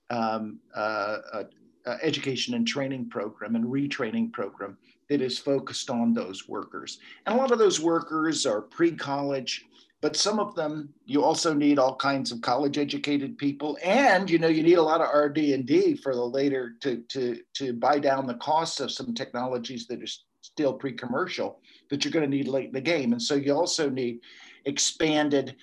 um, 0.09 0.59
uh, 0.75 1.19
uh, 1.33 1.45
uh, 1.87 1.97
education 2.03 2.55
and 2.55 2.67
training 2.67 3.09
program 3.09 3.57
and 3.57 3.65
retraining 3.65 4.33
program 4.33 4.77
that 5.09 5.21
is 5.21 5.39
focused 5.39 5.91
on 5.91 6.13
those 6.13 6.49
workers. 6.49 6.99
And 7.27 7.35
a 7.35 7.39
lot 7.39 7.53
of 7.53 7.59
those 7.59 7.81
workers 7.81 8.47
are 8.47 8.61
pre-college 8.61 9.67
but 10.01 10.17
some 10.17 10.39
of 10.39 10.55
them 10.55 10.93
you 11.05 11.23
also 11.23 11.53
need 11.53 11.79
all 11.79 11.97
kinds 11.97 12.33
of 12.33 12.41
college 12.41 12.79
educated 12.79 13.37
people 13.39 13.79
and 13.83 14.31
you 14.31 14.39
know 14.39 14.49
you 14.49 14.63
need 14.63 14.79
a 14.79 14.83
lot 14.83 15.01
of 15.01 15.15
rd&d 15.15 15.97
for 15.97 16.15
the 16.15 16.25
later 16.25 16.75
to 16.81 17.03
to 17.09 17.39
to 17.55 17.73
buy 17.73 17.99
down 17.99 18.27
the 18.27 18.35
costs 18.35 18.81
of 18.81 18.91
some 18.91 19.15
technologies 19.15 19.87
that 19.87 20.03
are 20.03 20.07
still 20.43 20.73
pre-commercial 20.73 21.61
that 21.91 22.05
you're 22.05 22.13
going 22.13 22.29
to 22.29 22.37
need 22.37 22.49
late 22.49 22.67
in 22.67 22.73
the 22.73 22.81
game. 22.81 23.13
And 23.13 23.23
so 23.23 23.35
you 23.35 23.55
also 23.55 23.89
need 23.89 24.21
expanded 24.65 25.57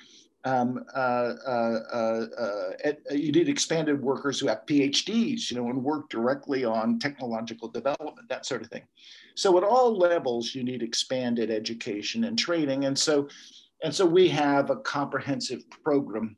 um, 0.46 0.86
uh, 0.96 1.34
uh, 1.46 1.80
uh, 1.94 2.26
uh, 2.86 2.92
you 3.12 3.34
need 3.34 3.50
expanded 3.50 4.02
workers 4.02 4.40
who 4.40 4.48
have 4.48 4.66
PhDs, 4.66 5.52
you 5.52 5.58
know, 5.58 5.70
and 5.70 5.84
work 5.84 6.10
directly 6.10 6.64
on 6.64 7.00
technological 7.00 7.68
development, 7.68 8.30
that 8.30 8.46
sort 8.46 8.62
of 8.62 8.70
thing. 8.70 8.84
So 9.36 9.58
at 9.58 9.66
all 9.66 9.98
levels, 9.98 10.56
you 10.56 10.64
need 10.64 10.84
expanded 10.84 11.52
education 11.52 12.24
and 12.24 12.40
training. 12.40 12.86
And 12.86 12.98
so, 12.98 13.28
and 13.84 13.94
so 13.94 14.06
we 14.06 14.28
have 14.30 14.70
a 14.70 14.78
comprehensive 14.78 15.70
program 15.84 16.36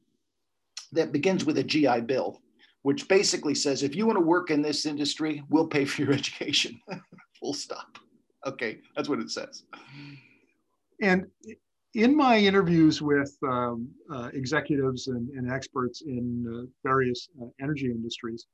that 0.91 1.11
begins 1.11 1.45
with 1.45 1.57
a 1.57 1.63
GI 1.63 2.01
Bill, 2.01 2.41
which 2.81 3.07
basically 3.07 3.55
says 3.55 3.83
if 3.83 3.95
you 3.95 4.05
want 4.05 4.17
to 4.17 4.25
work 4.25 4.51
in 4.51 4.61
this 4.61 4.85
industry, 4.85 5.43
we'll 5.49 5.67
pay 5.67 5.85
for 5.85 6.01
your 6.01 6.13
education. 6.21 6.79
Full 7.39 7.53
stop. 7.53 7.97
Okay, 8.45 8.79
that's 8.95 9.09
what 9.09 9.19
it 9.19 9.29
says. 9.29 9.63
And 11.01 11.25
in 11.95 12.15
my 12.15 12.37
interviews 12.37 13.01
with 13.01 13.35
um, 13.43 13.89
uh, 14.11 14.29
executives 14.33 15.07
and, 15.07 15.29
and, 15.29 15.51
experts 15.51 16.01
in 16.01 16.45
uh, 16.47 16.67
various 16.87 17.29
uh, 17.41 17.47
energy 17.61 17.87
industries, 17.87 18.45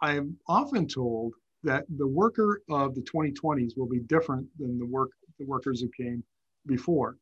I'm 0.00 0.36
often 0.48 0.88
told 0.88 1.34
that 1.64 1.84
the 1.96 2.06
worker 2.06 2.62
of 2.70 2.94
the 2.94 3.02
2020s 3.02 3.76
will 3.76 3.88
be 3.88 4.00
different 4.00 4.46
than 4.58 4.78
the 4.78 4.86
work 4.86 5.10
the 5.38 5.46
workers 5.46 5.80
who 5.80 5.90
came 5.96 6.22
before. 6.66 7.16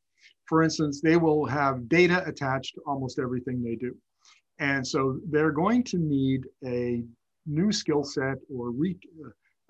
For 0.46 0.62
instance, 0.62 1.00
they 1.00 1.16
will 1.16 1.46
have 1.46 1.88
data 1.88 2.24
attached 2.26 2.74
to 2.74 2.82
almost 2.86 3.18
everything 3.18 3.62
they 3.62 3.76
do. 3.76 3.96
And 4.58 4.86
so 4.86 5.20
they're 5.30 5.52
going 5.52 5.84
to 5.84 5.98
need 5.98 6.42
a 6.64 7.02
new 7.46 7.72
skill 7.72 8.04
set 8.04 8.36
or 8.54 8.70
re, 8.70 8.96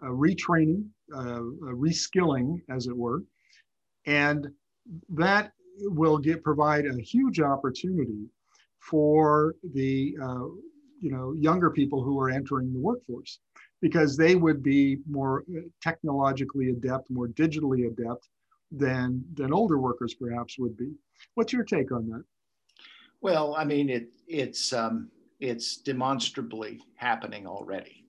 uh, 0.03 0.07
retraining, 0.07 0.87
uh, 1.15 1.41
reskilling, 1.87 2.61
as 2.69 2.87
it 2.87 2.97
were. 2.97 3.23
And 4.07 4.49
that 5.11 5.53
will 5.83 6.19
get 6.19 6.43
provide 6.43 6.87
a 6.87 7.01
huge 7.01 7.41
opportunity 7.41 8.27
for 8.79 9.55
the 9.73 10.17
uh, 10.23 10.47
you 11.01 11.11
know 11.11 11.33
younger 11.33 11.71
people 11.71 12.03
who 12.03 12.19
are 12.19 12.31
entering 12.31 12.73
the 12.73 12.79
workforce 12.79 13.39
because 13.81 14.17
they 14.17 14.37
would 14.37 14.63
be 14.63 14.99
more 15.09 15.45
uh, 15.57 15.61
technologically 15.83 16.71
adept, 16.71 17.11
more 17.11 17.29
digitally 17.29 17.87
adept 17.87 18.29
than 18.71 19.25
than 19.35 19.53
older 19.53 19.79
workers 19.79 20.15
perhaps 20.15 20.57
would 20.59 20.77
be. 20.77 20.93
What's 21.35 21.53
your 21.53 21.65
take 21.65 21.93
on 21.93 22.09
that? 22.09 22.25
Well, 23.21 23.55
I 23.57 23.65
mean, 23.65 23.91
it 23.91 24.09
it's 24.27 24.73
um, 24.73 25.11
it's 25.41 25.79
demonstrably 25.79 26.81
happening 26.97 27.47
already, 27.47 28.07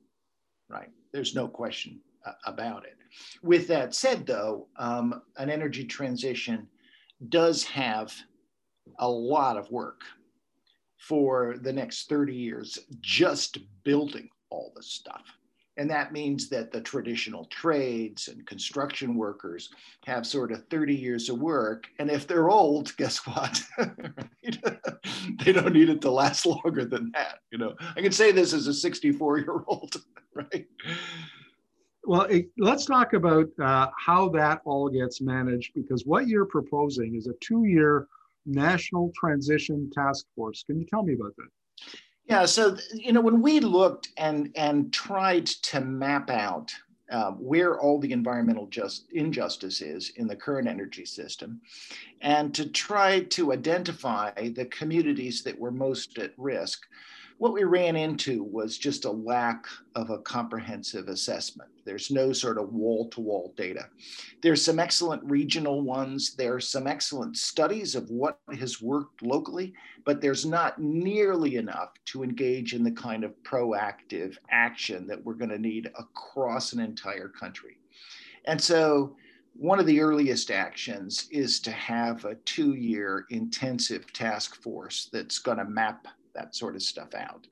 right? 0.69 0.89
There's 1.11 1.35
no 1.35 1.47
question 1.47 1.99
uh, 2.25 2.33
about 2.45 2.85
it. 2.85 2.97
With 3.43 3.67
that 3.67 3.93
said, 3.93 4.25
though, 4.25 4.67
um, 4.77 5.21
an 5.37 5.49
energy 5.49 5.83
transition 5.83 6.67
does 7.29 7.63
have 7.65 8.13
a 8.99 9.09
lot 9.09 9.57
of 9.57 9.69
work 9.71 10.01
for 10.97 11.57
the 11.61 11.73
next 11.73 12.07
30 12.07 12.33
years 12.33 12.79
just 13.01 13.57
building 13.83 14.29
all 14.49 14.71
this 14.75 14.87
stuff. 14.87 15.23
And 15.77 15.89
that 15.89 16.11
means 16.11 16.49
that 16.49 16.71
the 16.71 16.81
traditional 16.81 17.45
trades 17.45 18.27
and 18.27 18.45
construction 18.45 19.15
workers 19.15 19.69
have 20.05 20.27
sort 20.27 20.51
of 20.51 20.67
30 20.69 20.93
years 20.93 21.29
of 21.29 21.39
work. 21.39 21.87
And 21.97 22.09
if 22.11 22.27
they're 22.27 22.49
old, 22.49 22.95
guess 22.97 23.25
what? 23.25 23.63
they 24.43 25.51
don't 25.53 25.73
need 25.73 25.89
it 25.89 26.01
to 26.01 26.11
last 26.11 26.45
longer 26.45 26.85
than 26.85 27.11
that. 27.13 27.39
You 27.51 27.57
know, 27.57 27.75
I 27.95 28.01
can 28.01 28.11
say 28.11 28.31
this 28.31 28.53
as 28.53 28.67
a 28.67 28.73
64 28.73 29.39
year 29.39 29.63
old, 29.67 29.95
right? 30.35 30.67
Well, 32.03 32.23
it, 32.23 32.49
let's 32.57 32.85
talk 32.85 33.13
about 33.13 33.47
uh, 33.61 33.87
how 33.97 34.27
that 34.29 34.61
all 34.65 34.89
gets 34.89 35.21
managed 35.21 35.73
because 35.75 36.03
what 36.05 36.27
you're 36.27 36.47
proposing 36.47 37.15
is 37.15 37.27
a 37.27 37.33
two 37.41 37.63
year 37.63 38.07
national 38.45 39.11
transition 39.17 39.89
task 39.93 40.25
force. 40.35 40.63
Can 40.63 40.79
you 40.79 40.85
tell 40.85 41.03
me 41.03 41.13
about 41.13 41.35
that? 41.37 41.47
Yeah, 42.31 42.45
so 42.45 42.77
you 42.93 43.11
know 43.11 43.19
when 43.19 43.41
we 43.41 43.59
looked 43.59 44.07
and 44.15 44.53
and 44.55 44.93
tried 44.93 45.47
to 45.47 45.81
map 45.81 46.29
out 46.29 46.71
uh, 47.11 47.31
where 47.31 47.77
all 47.77 47.99
the 47.99 48.13
environmental 48.13 48.67
just 48.67 49.11
injustice 49.11 49.81
is 49.81 50.13
in 50.15 50.27
the 50.27 50.35
current 50.37 50.65
energy 50.65 51.05
system, 51.05 51.59
and 52.21 52.55
to 52.55 52.69
try 52.69 53.19
to 53.23 53.51
identify 53.51 54.31
the 54.47 54.63
communities 54.67 55.43
that 55.43 55.59
were 55.59 55.71
most 55.71 56.17
at 56.19 56.31
risk, 56.37 56.87
what 57.41 57.53
we 57.53 57.63
ran 57.63 57.95
into 57.95 58.43
was 58.43 58.77
just 58.77 59.05
a 59.05 59.09
lack 59.09 59.65
of 59.95 60.11
a 60.11 60.19
comprehensive 60.19 61.07
assessment. 61.07 61.71
There's 61.85 62.11
no 62.11 62.33
sort 62.33 62.59
of 62.59 62.71
wall 62.71 63.09
to 63.09 63.19
wall 63.19 63.55
data. 63.57 63.87
There's 64.43 64.63
some 64.63 64.77
excellent 64.77 65.23
regional 65.25 65.81
ones. 65.81 66.35
There's 66.35 66.67
some 66.67 66.85
excellent 66.85 67.37
studies 67.37 67.95
of 67.95 68.07
what 68.11 68.37
has 68.59 68.79
worked 68.79 69.23
locally, 69.23 69.73
but 70.05 70.21
there's 70.21 70.45
not 70.45 70.79
nearly 70.79 71.55
enough 71.55 71.93
to 72.05 72.21
engage 72.21 72.75
in 72.75 72.83
the 72.83 72.91
kind 72.91 73.23
of 73.23 73.33
proactive 73.41 74.37
action 74.51 75.07
that 75.07 75.25
we're 75.25 75.33
going 75.33 75.49
to 75.49 75.57
need 75.57 75.89
across 75.97 76.73
an 76.73 76.79
entire 76.79 77.29
country. 77.29 77.79
And 78.45 78.61
so, 78.61 79.15
one 79.55 79.79
of 79.79 79.87
the 79.87 79.99
earliest 79.99 80.51
actions 80.51 81.27
is 81.31 81.59
to 81.61 81.71
have 81.71 82.23
a 82.23 82.35
two 82.45 82.75
year 82.75 83.25
intensive 83.31 84.13
task 84.13 84.61
force 84.61 85.09
that's 85.11 85.39
going 85.39 85.57
to 85.57 85.65
map 85.65 86.07
that 86.33 86.55
sort 86.55 86.75
of 86.75 86.81
stuff 86.81 87.13
out. 87.15 87.47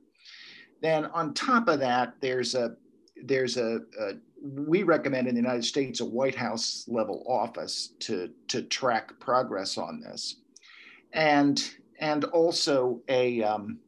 Then 0.81 1.05
on 1.05 1.33
top 1.33 1.67
of 1.67 1.79
that, 1.79 2.15
there's 2.21 2.55
a 2.55 2.75
there's 3.23 3.57
a, 3.57 3.79
a, 3.99 4.13
we 4.41 4.83
recommend 4.83 5.27
in 5.27 5.35
the 5.35 5.41
United 5.41 5.65
States 5.65 5.99
a 5.99 6.05
White 6.05 6.35
House 6.35 6.85
level 6.87 7.23
office 7.27 7.93
to 7.99 8.29
to 8.47 8.61
track 8.63 9.19
progress 9.19 9.77
on 9.77 9.99
this, 9.99 10.37
and 11.13 11.71
and 11.99 12.23
also 12.25 13.01
a 13.09 13.43
um, 13.43 13.79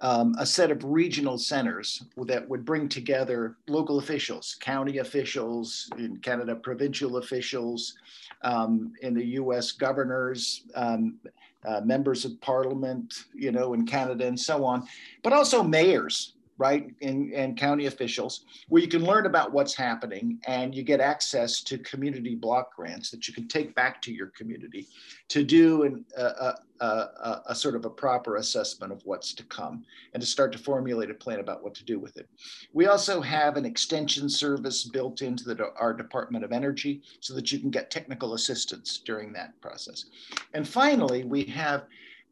um, 0.00 0.34
a 0.38 0.44
set 0.44 0.70
of 0.70 0.84
regional 0.84 1.38
centers 1.38 2.04
that 2.16 2.46
would 2.48 2.64
bring 2.64 2.88
together 2.88 3.56
local 3.66 3.98
officials, 3.98 4.56
county 4.60 4.98
officials, 4.98 5.88
in 5.96 6.18
Canada, 6.18 6.54
provincial 6.54 7.16
officials, 7.16 7.94
um, 8.42 8.92
in 9.00 9.14
the 9.14 9.24
US, 9.40 9.72
governors, 9.72 10.64
um, 10.74 11.18
uh, 11.66 11.80
members 11.84 12.24
of 12.24 12.40
parliament, 12.40 13.24
you 13.34 13.50
know, 13.50 13.74
in 13.74 13.84
Canada 13.86 14.26
and 14.26 14.38
so 14.38 14.64
on, 14.64 14.86
but 15.22 15.32
also 15.32 15.62
mayors, 15.62 16.35
right, 16.58 16.94
and, 17.02 17.32
and 17.32 17.56
county 17.56 17.86
officials, 17.86 18.44
where 18.68 18.82
you 18.82 18.88
can 18.88 19.04
learn 19.04 19.26
about 19.26 19.52
what's 19.52 19.74
happening 19.74 20.38
and 20.46 20.74
you 20.74 20.82
get 20.82 21.00
access 21.00 21.62
to 21.62 21.78
community 21.78 22.34
block 22.34 22.74
grants 22.74 23.10
that 23.10 23.28
you 23.28 23.34
can 23.34 23.46
take 23.46 23.74
back 23.74 24.00
to 24.02 24.12
your 24.12 24.28
community 24.28 24.86
to 25.28 25.44
do 25.44 25.82
an, 25.82 26.04
a, 26.16 26.22
a, 26.22 26.54
a, 26.80 27.42
a 27.46 27.54
sort 27.54 27.74
of 27.74 27.84
a 27.84 27.90
proper 27.90 28.36
assessment 28.36 28.92
of 28.92 29.02
what's 29.04 29.34
to 29.34 29.44
come 29.44 29.84
and 30.14 30.20
to 30.20 30.26
start 30.26 30.52
to 30.52 30.58
formulate 30.58 31.10
a 31.10 31.14
plan 31.14 31.40
about 31.40 31.62
what 31.62 31.74
to 31.74 31.84
do 31.84 31.98
with 31.98 32.16
it. 32.16 32.28
We 32.72 32.86
also 32.86 33.20
have 33.20 33.56
an 33.56 33.64
extension 33.64 34.28
service 34.28 34.84
built 34.84 35.22
into 35.22 35.44
the, 35.44 35.72
our 35.78 35.92
Department 35.92 36.44
of 36.44 36.52
Energy 36.52 37.02
so 37.20 37.34
that 37.34 37.52
you 37.52 37.58
can 37.58 37.70
get 37.70 37.90
technical 37.90 38.34
assistance 38.34 38.98
during 39.04 39.32
that 39.34 39.60
process. 39.60 40.06
And 40.54 40.66
finally, 40.66 41.24
we 41.24 41.44
have 41.44 41.84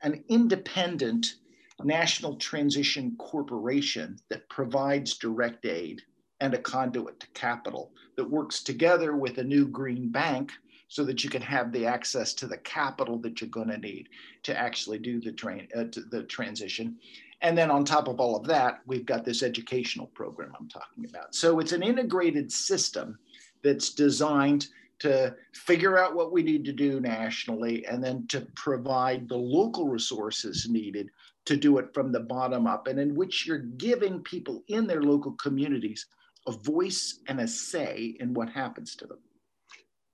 an 0.02 0.24
independent 0.28 1.37
National 1.82 2.37
Transition 2.37 3.16
Corporation 3.18 4.18
that 4.28 4.48
provides 4.48 5.18
direct 5.18 5.66
aid 5.66 6.02
and 6.40 6.54
a 6.54 6.58
conduit 6.58 7.18
to 7.20 7.26
capital 7.28 7.92
that 8.16 8.30
works 8.30 8.62
together 8.62 9.16
with 9.16 9.38
a 9.38 9.44
new 9.44 9.66
green 9.66 10.10
bank 10.10 10.52
so 10.88 11.04
that 11.04 11.24
you 11.24 11.30
can 11.30 11.42
have 11.42 11.72
the 11.72 11.87
access 11.87 12.34
to 12.34 12.46
the 12.46 12.58
capital 12.58 13.18
that 13.18 13.40
you're 13.40 13.50
going 13.50 13.68
to 13.68 13.78
need 13.78 14.08
to 14.42 14.56
actually 14.56 14.98
do 14.98 15.20
the 15.20 15.32
train 15.32 15.66
uh, 15.74 15.84
the 16.10 16.24
transition. 16.28 16.96
And 17.40 17.58
then 17.58 17.70
on 17.70 17.84
top 17.84 18.08
of 18.08 18.20
all 18.20 18.37
of 18.37 18.46
that 18.46 18.80
we've 18.87 19.06
got 19.06 19.24
this 19.24 19.42
educational 19.42 20.06
program 20.08 20.52
i'm 20.58 20.68
talking 20.68 21.06
about. 21.06 21.34
So 21.34 21.58
it's 21.58 21.72
an 21.72 21.82
integrated 21.82 22.52
system 22.52 23.18
that's 23.62 23.90
designed 23.90 24.68
to 25.00 25.34
figure 25.52 25.98
out 25.98 26.14
what 26.14 26.32
we 26.32 26.42
need 26.42 26.64
to 26.64 26.72
do 26.72 27.00
nationally 27.00 27.84
and 27.87 28.02
then 28.02 28.26
to 28.28 28.46
provide 28.54 29.28
the 29.28 29.37
local 29.37 29.88
resources 29.88 30.68
needed 30.68 31.10
to 31.46 31.57
do 31.57 31.78
it 31.78 31.92
from 31.92 32.11
the 32.12 32.20
bottom 32.20 32.66
up, 32.66 32.87
and 32.87 32.98
in 32.98 33.14
which 33.14 33.46
you're 33.46 33.59
giving 33.59 34.20
people 34.20 34.62
in 34.68 34.87
their 34.87 35.02
local 35.02 35.33
communities 35.33 36.07
a 36.46 36.52
voice 36.52 37.20
and 37.28 37.40
a 37.40 37.48
say 37.48 38.16
in 38.20 38.35
what 38.35 38.48
happens 38.50 38.94
to 38.96 39.07
them. 39.07 39.18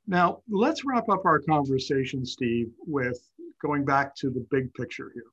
Now, 0.06 0.42
let's 0.48 0.84
wrap 0.84 1.08
up 1.08 1.24
our 1.24 1.40
conversation, 1.40 2.24
Steve, 2.24 2.70
with 2.86 3.20
going 3.62 3.84
back 3.84 4.14
to 4.16 4.30
the 4.30 4.44
big 4.50 4.72
picture 4.74 5.10
here. 5.14 5.30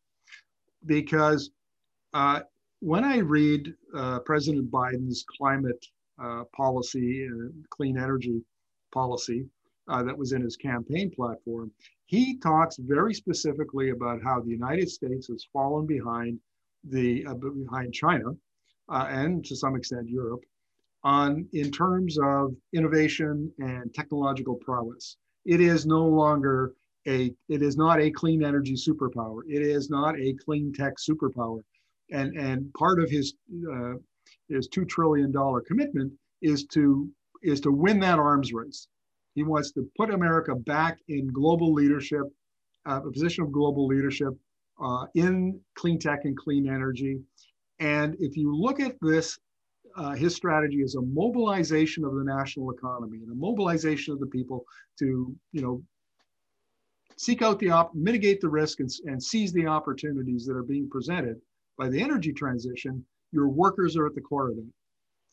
Because 0.86 1.52
uh, 2.14 2.42
when 2.80 3.04
I 3.04 3.18
read 3.18 3.74
uh, 3.96 4.20
President 4.20 4.70
Biden's 4.70 5.26
climate 5.38 5.84
uh, 6.22 6.44
policy 6.56 7.26
and 7.26 7.66
clean 7.70 7.98
energy 7.98 8.42
policy 8.94 9.46
uh, 9.88 10.04
that 10.04 10.18
was 10.18 10.32
in 10.34 10.42
his 10.42 10.56
campaign 10.56 11.12
platform, 11.16 11.72
he 12.08 12.38
talks 12.38 12.78
very 12.78 13.14
specifically 13.14 13.90
about 13.90 14.24
how 14.24 14.40
the 14.40 14.50
United 14.50 14.90
States 14.90 15.28
has 15.28 15.46
fallen 15.54 15.86
behind 15.86 16.40
the 16.90 17.26
uh, 17.26 17.34
behind 17.34 17.94
China 17.94 18.32
uh, 18.90 19.06
and 19.10 19.46
to 19.46 19.56
some 19.56 19.76
extent 19.76 20.08
Europe 20.10 20.42
on 21.04 21.48
in 21.54 21.70
terms 21.72 22.18
of 22.18 22.56
innovation 22.74 23.52
and 23.60 23.94
technological 23.94 24.56
prowess. 24.56 25.18
It 25.46 25.62
is 25.62 25.86
no 25.86 26.06
longer 26.06 26.74
a 27.08 27.32
it 27.50 27.62
is 27.62 27.78
not 27.78 28.02
a 28.02 28.10
clean 28.10 28.44
energy 28.44 28.76
superpower. 28.76 29.42
It 29.48 29.62
is 29.62 29.90
not 29.90 30.20
a 30.20 30.34
clean 30.34 30.74
tech 30.74 30.94
superpower. 30.98 31.62
And 32.12 32.38
and 32.38 32.74
part 32.74 33.02
of 33.02 33.10
his 33.10 33.36
uh, 33.72 33.96
his 34.50 34.68
two 34.68 34.86
trillion 34.86 35.32
dollar 35.32 35.62
commitment 35.62 36.14
is 36.42 36.66
to 36.68 37.10
is 37.44 37.60
to 37.62 37.72
win 37.72 38.00
that 38.00 38.20
arms 38.20 38.54
race. 38.54 38.88
He 39.38 39.44
wants 39.44 39.72
to 39.74 39.88
put 39.96 40.10
America 40.10 40.56
back 40.56 40.98
in 41.10 41.28
global 41.28 41.72
leadership, 41.72 42.24
uh, 42.90 43.02
a 43.06 43.12
position 43.12 43.44
of 43.44 43.52
global 43.52 43.86
leadership 43.86 44.34
uh, 44.84 45.06
in 45.14 45.60
clean 45.76 46.00
tech 46.00 46.22
and 46.24 46.36
clean 46.36 46.68
energy. 46.68 47.20
And 47.80 48.16
if 48.20 48.36
you 48.36 48.52
look 48.52 48.80
at 48.80 48.96
this, 49.00 49.38
uh, 49.96 50.14
his 50.14 50.34
strategy 50.36 50.78
is 50.78 50.96
a 50.96 51.02
mobilization 51.04 52.04
of 52.04 52.16
the 52.16 52.24
national 52.24 52.72
economy 52.72 53.20
and 53.22 53.32
a 53.32 53.36
mobilization 53.36 54.12
of 54.12 54.20
the 54.20 54.26
people 54.26 54.66
to, 54.98 55.32
you 55.52 55.62
know, 55.62 55.84
seek 57.16 57.44
out 57.44 57.60
the 57.60 57.70
op, 57.70 57.94
mitigate 57.94 58.42
the 58.42 58.50
risk 58.50 58.80
and, 58.80 58.90
and 59.06 59.22
seize 59.22 59.54
the 59.54 59.68
opportunities 59.68 60.48
that 60.48 60.56
are 60.56 60.64
being 60.64 60.90
presented 60.90 61.40
by 61.78 61.88
the 61.88 62.02
energy 62.02 62.34
transition. 62.34 63.06
Your 63.32 63.50
workers 63.50 63.96
are 63.98 64.08
at 64.08 64.16
the 64.16 64.22
core 64.22 64.50
of 64.50 64.56
that. 64.56 64.72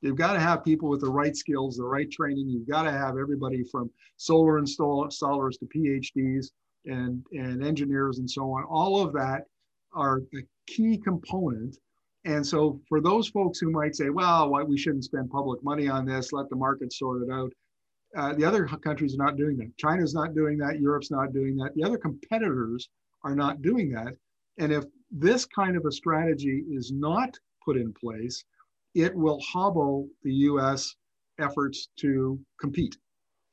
You've 0.05 0.17
got 0.17 0.35
to 0.35 0.41
have 0.41 0.63
people 0.63 0.91
with 0.91 1.01
the 1.01 1.11
right 1.11 1.35
skills, 1.35 1.79
the 1.79 1.85
right 1.85 2.11
training. 2.11 2.51
You've 2.51 2.69
got 2.69 2.83
to 2.83 2.93
have 2.93 3.17
everybody 3.17 3.65
from 3.65 3.91
solar 4.19 4.61
installers 4.61 5.59
to 5.59 5.67
PhDs 5.75 6.49
and, 6.85 7.25
and 7.33 7.65
engineers 7.65 8.19
and 8.19 8.31
so 8.31 8.43
on. 8.51 8.65
All 8.65 9.01
of 9.01 9.15
that 9.15 9.45
are 9.95 10.19
a 10.19 10.43
key 10.67 10.99
component. 10.99 11.79
And 12.27 12.47
so 12.47 12.83
for 12.87 13.01
those 13.01 13.29
folks 13.29 13.59
who 13.59 13.71
might 13.71 13.97
say, 13.97 14.11
well, 14.11 14.51
why 14.51 14.63
we 14.63 14.77
shouldn't 14.77 15.05
spend 15.05 15.31
public 15.31 15.65
money 15.65 15.89
on 15.89 16.05
this, 16.05 16.35
let 16.35 16.51
the 16.51 16.57
market 16.57 16.93
sort 16.93 17.23
it 17.23 17.33
out. 17.33 17.53
Uh, 18.15 18.35
the 18.35 18.45
other 18.45 18.67
countries 18.67 19.15
are 19.15 19.25
not 19.25 19.39
doing 19.39 19.57
that. 19.57 19.75
China's 19.79 20.13
not 20.13 20.35
doing 20.35 20.59
that. 20.59 20.81
Europe's 20.81 21.11
not 21.11 21.33
doing 21.33 21.57
that. 21.57 21.71
The 21.77 21.83
other 21.83 21.99
competitors 21.99 22.91
are 23.23 23.35
not 23.35 23.63
doing 23.63 23.91
that. 23.93 24.15
And 24.59 24.71
if 24.71 24.85
this 25.11 25.47
kind 25.47 25.79
of 25.79 25.87
a 25.87 25.93
strategy 25.93 26.63
is 26.71 26.93
not 26.93 27.39
put 27.65 27.79
in 27.79 27.95
place, 27.95 28.45
it 28.95 29.15
will 29.15 29.41
hobble 29.41 30.09
the 30.23 30.33
US 30.33 30.95
efforts 31.39 31.89
to 31.97 32.39
compete 32.61 32.97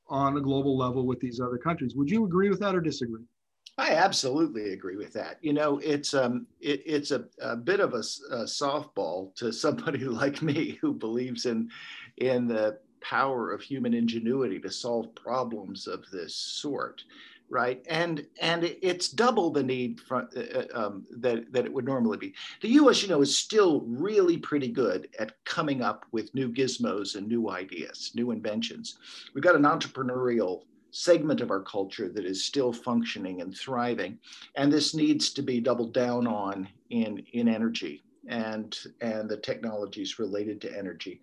on 0.07 0.37
a 0.37 0.41
global 0.41 0.77
level 0.77 1.05
with 1.05 1.19
these 1.19 1.39
other 1.39 1.57
countries. 1.57 1.95
Would 1.95 2.09
you 2.09 2.25
agree 2.25 2.49
with 2.49 2.59
that 2.59 2.75
or 2.75 2.81
disagree? 2.81 3.23
I 3.77 3.91
absolutely 3.91 4.73
agree 4.73 4.97
with 4.97 5.13
that. 5.13 5.37
You 5.41 5.53
know, 5.53 5.79
it's 5.79 6.13
um, 6.13 6.45
it, 6.59 6.83
it's 6.85 7.11
a, 7.11 7.25
a 7.41 7.55
bit 7.55 7.79
of 7.79 7.93
a, 7.93 8.03
a, 8.31 8.43
softball 8.43 9.33
to 9.35 9.51
somebody 9.51 9.99
like 10.05 10.41
me 10.41 10.77
who 10.81 10.93
believes 10.93 11.45
in 11.45 11.69
in 12.17 12.47
the 12.47 12.77
power 13.01 13.51
of 13.51 13.61
human 13.61 13.93
ingenuity 13.93 14.59
to 14.59 14.69
solve 14.69 15.15
problems 15.15 15.87
of 15.87 16.03
this 16.11 16.35
sort 16.35 17.01
right? 17.51 17.85
And 17.89 18.25
and 18.39 18.63
it's 18.63 19.09
double 19.09 19.51
the 19.51 19.61
need 19.61 19.99
for, 19.99 20.27
uh, 20.35 20.39
uh, 20.39 20.65
um, 20.73 21.05
that 21.17 21.51
that 21.51 21.65
it 21.65 21.73
would 21.73 21.85
normally 21.85 22.17
be. 22.17 22.33
The 22.61 22.69
U.S., 22.69 23.03
you 23.03 23.09
know, 23.09 23.21
is 23.21 23.37
still 23.37 23.81
really 23.81 24.37
pretty 24.37 24.69
good 24.69 25.09
at 25.19 25.43
coming 25.43 25.81
up 25.81 26.05
with 26.11 26.33
new 26.33 26.49
gizmos 26.51 27.15
and 27.15 27.27
new 27.27 27.49
ideas, 27.49 28.11
new 28.15 28.31
inventions. 28.31 28.97
We've 29.35 29.43
got 29.43 29.55
an 29.55 29.63
entrepreneurial 29.63 30.63
segment 30.91 31.41
of 31.41 31.51
our 31.51 31.61
culture 31.61 32.09
that 32.09 32.25
is 32.25 32.43
still 32.43 32.73
functioning 32.73 33.41
and 33.41 33.55
thriving, 33.55 34.17
and 34.55 34.71
this 34.71 34.95
needs 34.95 35.31
to 35.33 35.41
be 35.41 35.59
doubled 35.59 35.93
down 35.93 36.25
on 36.27 36.67
in 36.89 37.23
in 37.33 37.49
energy 37.49 38.01
and 38.27 38.77
and 39.01 39.29
the 39.29 39.37
technologies 39.37 40.19
related 40.19 40.61
to 40.61 40.77
energy. 40.77 41.19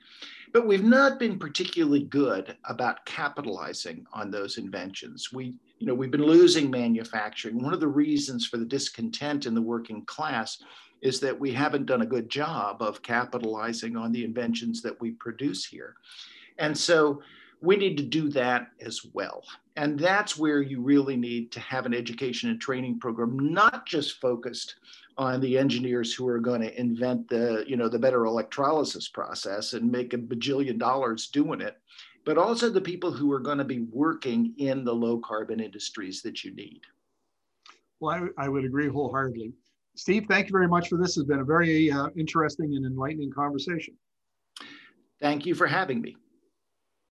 But 0.52 0.66
we've 0.66 0.84
not 0.84 1.18
been 1.18 1.38
particularly 1.38 2.04
good 2.04 2.56
about 2.64 3.04
capitalizing 3.06 4.06
on 4.12 4.30
those 4.30 4.58
inventions. 4.58 5.32
We 5.32 5.54
you 5.78 5.86
know, 5.86 5.94
we've 5.94 6.10
been 6.10 6.24
losing 6.24 6.70
manufacturing. 6.70 7.62
One 7.62 7.74
of 7.74 7.80
the 7.80 7.88
reasons 7.88 8.46
for 8.46 8.56
the 8.56 8.64
discontent 8.64 9.46
in 9.46 9.54
the 9.54 9.62
working 9.62 10.04
class 10.04 10.62
is 11.00 11.20
that 11.20 11.38
we 11.38 11.52
haven't 11.52 11.86
done 11.86 12.02
a 12.02 12.06
good 12.06 12.28
job 12.28 12.82
of 12.82 13.02
capitalizing 13.02 13.96
on 13.96 14.10
the 14.12 14.24
inventions 14.24 14.82
that 14.82 15.00
we 15.00 15.12
produce 15.12 15.64
here. 15.64 15.94
And 16.58 16.76
so 16.76 17.22
we 17.60 17.76
need 17.76 17.96
to 17.96 18.02
do 18.02 18.28
that 18.30 18.68
as 18.80 19.04
well. 19.12 19.44
And 19.76 19.98
that's 19.98 20.36
where 20.36 20.60
you 20.60 20.80
really 20.80 21.16
need 21.16 21.52
to 21.52 21.60
have 21.60 21.86
an 21.86 21.94
education 21.94 22.50
and 22.50 22.60
training 22.60 22.98
program, 22.98 23.38
not 23.38 23.86
just 23.86 24.20
focused 24.20 24.76
on 25.16 25.40
the 25.40 25.58
engineers 25.58 26.14
who 26.14 26.26
are 26.28 26.38
going 26.38 26.60
to 26.60 26.80
invent 26.80 27.28
the, 27.28 27.64
you 27.66 27.76
know, 27.76 27.88
the 27.88 27.98
better 27.98 28.24
electrolysis 28.24 29.08
process 29.08 29.72
and 29.72 29.90
make 29.90 30.14
a 30.14 30.18
bajillion 30.18 30.78
dollars 30.78 31.28
doing 31.28 31.60
it, 31.60 31.80
but 32.28 32.36
also 32.36 32.68
the 32.68 32.78
people 32.78 33.10
who 33.10 33.32
are 33.32 33.40
going 33.40 33.56
to 33.56 33.64
be 33.64 33.86
working 33.90 34.52
in 34.58 34.84
the 34.84 34.92
low 34.92 35.18
carbon 35.18 35.60
industries 35.60 36.20
that 36.20 36.44
you 36.44 36.54
need. 36.54 36.82
Well, 38.00 38.30
I, 38.36 38.44
I 38.44 38.48
would 38.50 38.66
agree 38.66 38.86
wholeheartedly. 38.86 39.54
Steve, 39.96 40.26
thank 40.28 40.46
you 40.46 40.52
very 40.52 40.68
much 40.68 40.90
for 40.90 40.98
this. 40.98 41.16
It's 41.16 41.26
been 41.26 41.40
a 41.40 41.44
very 41.44 41.90
uh, 41.90 42.10
interesting 42.18 42.76
and 42.76 42.84
enlightening 42.84 43.32
conversation. 43.32 43.94
Thank 45.18 45.46
you 45.46 45.54
for 45.54 45.66
having 45.66 46.02
me. 46.02 46.18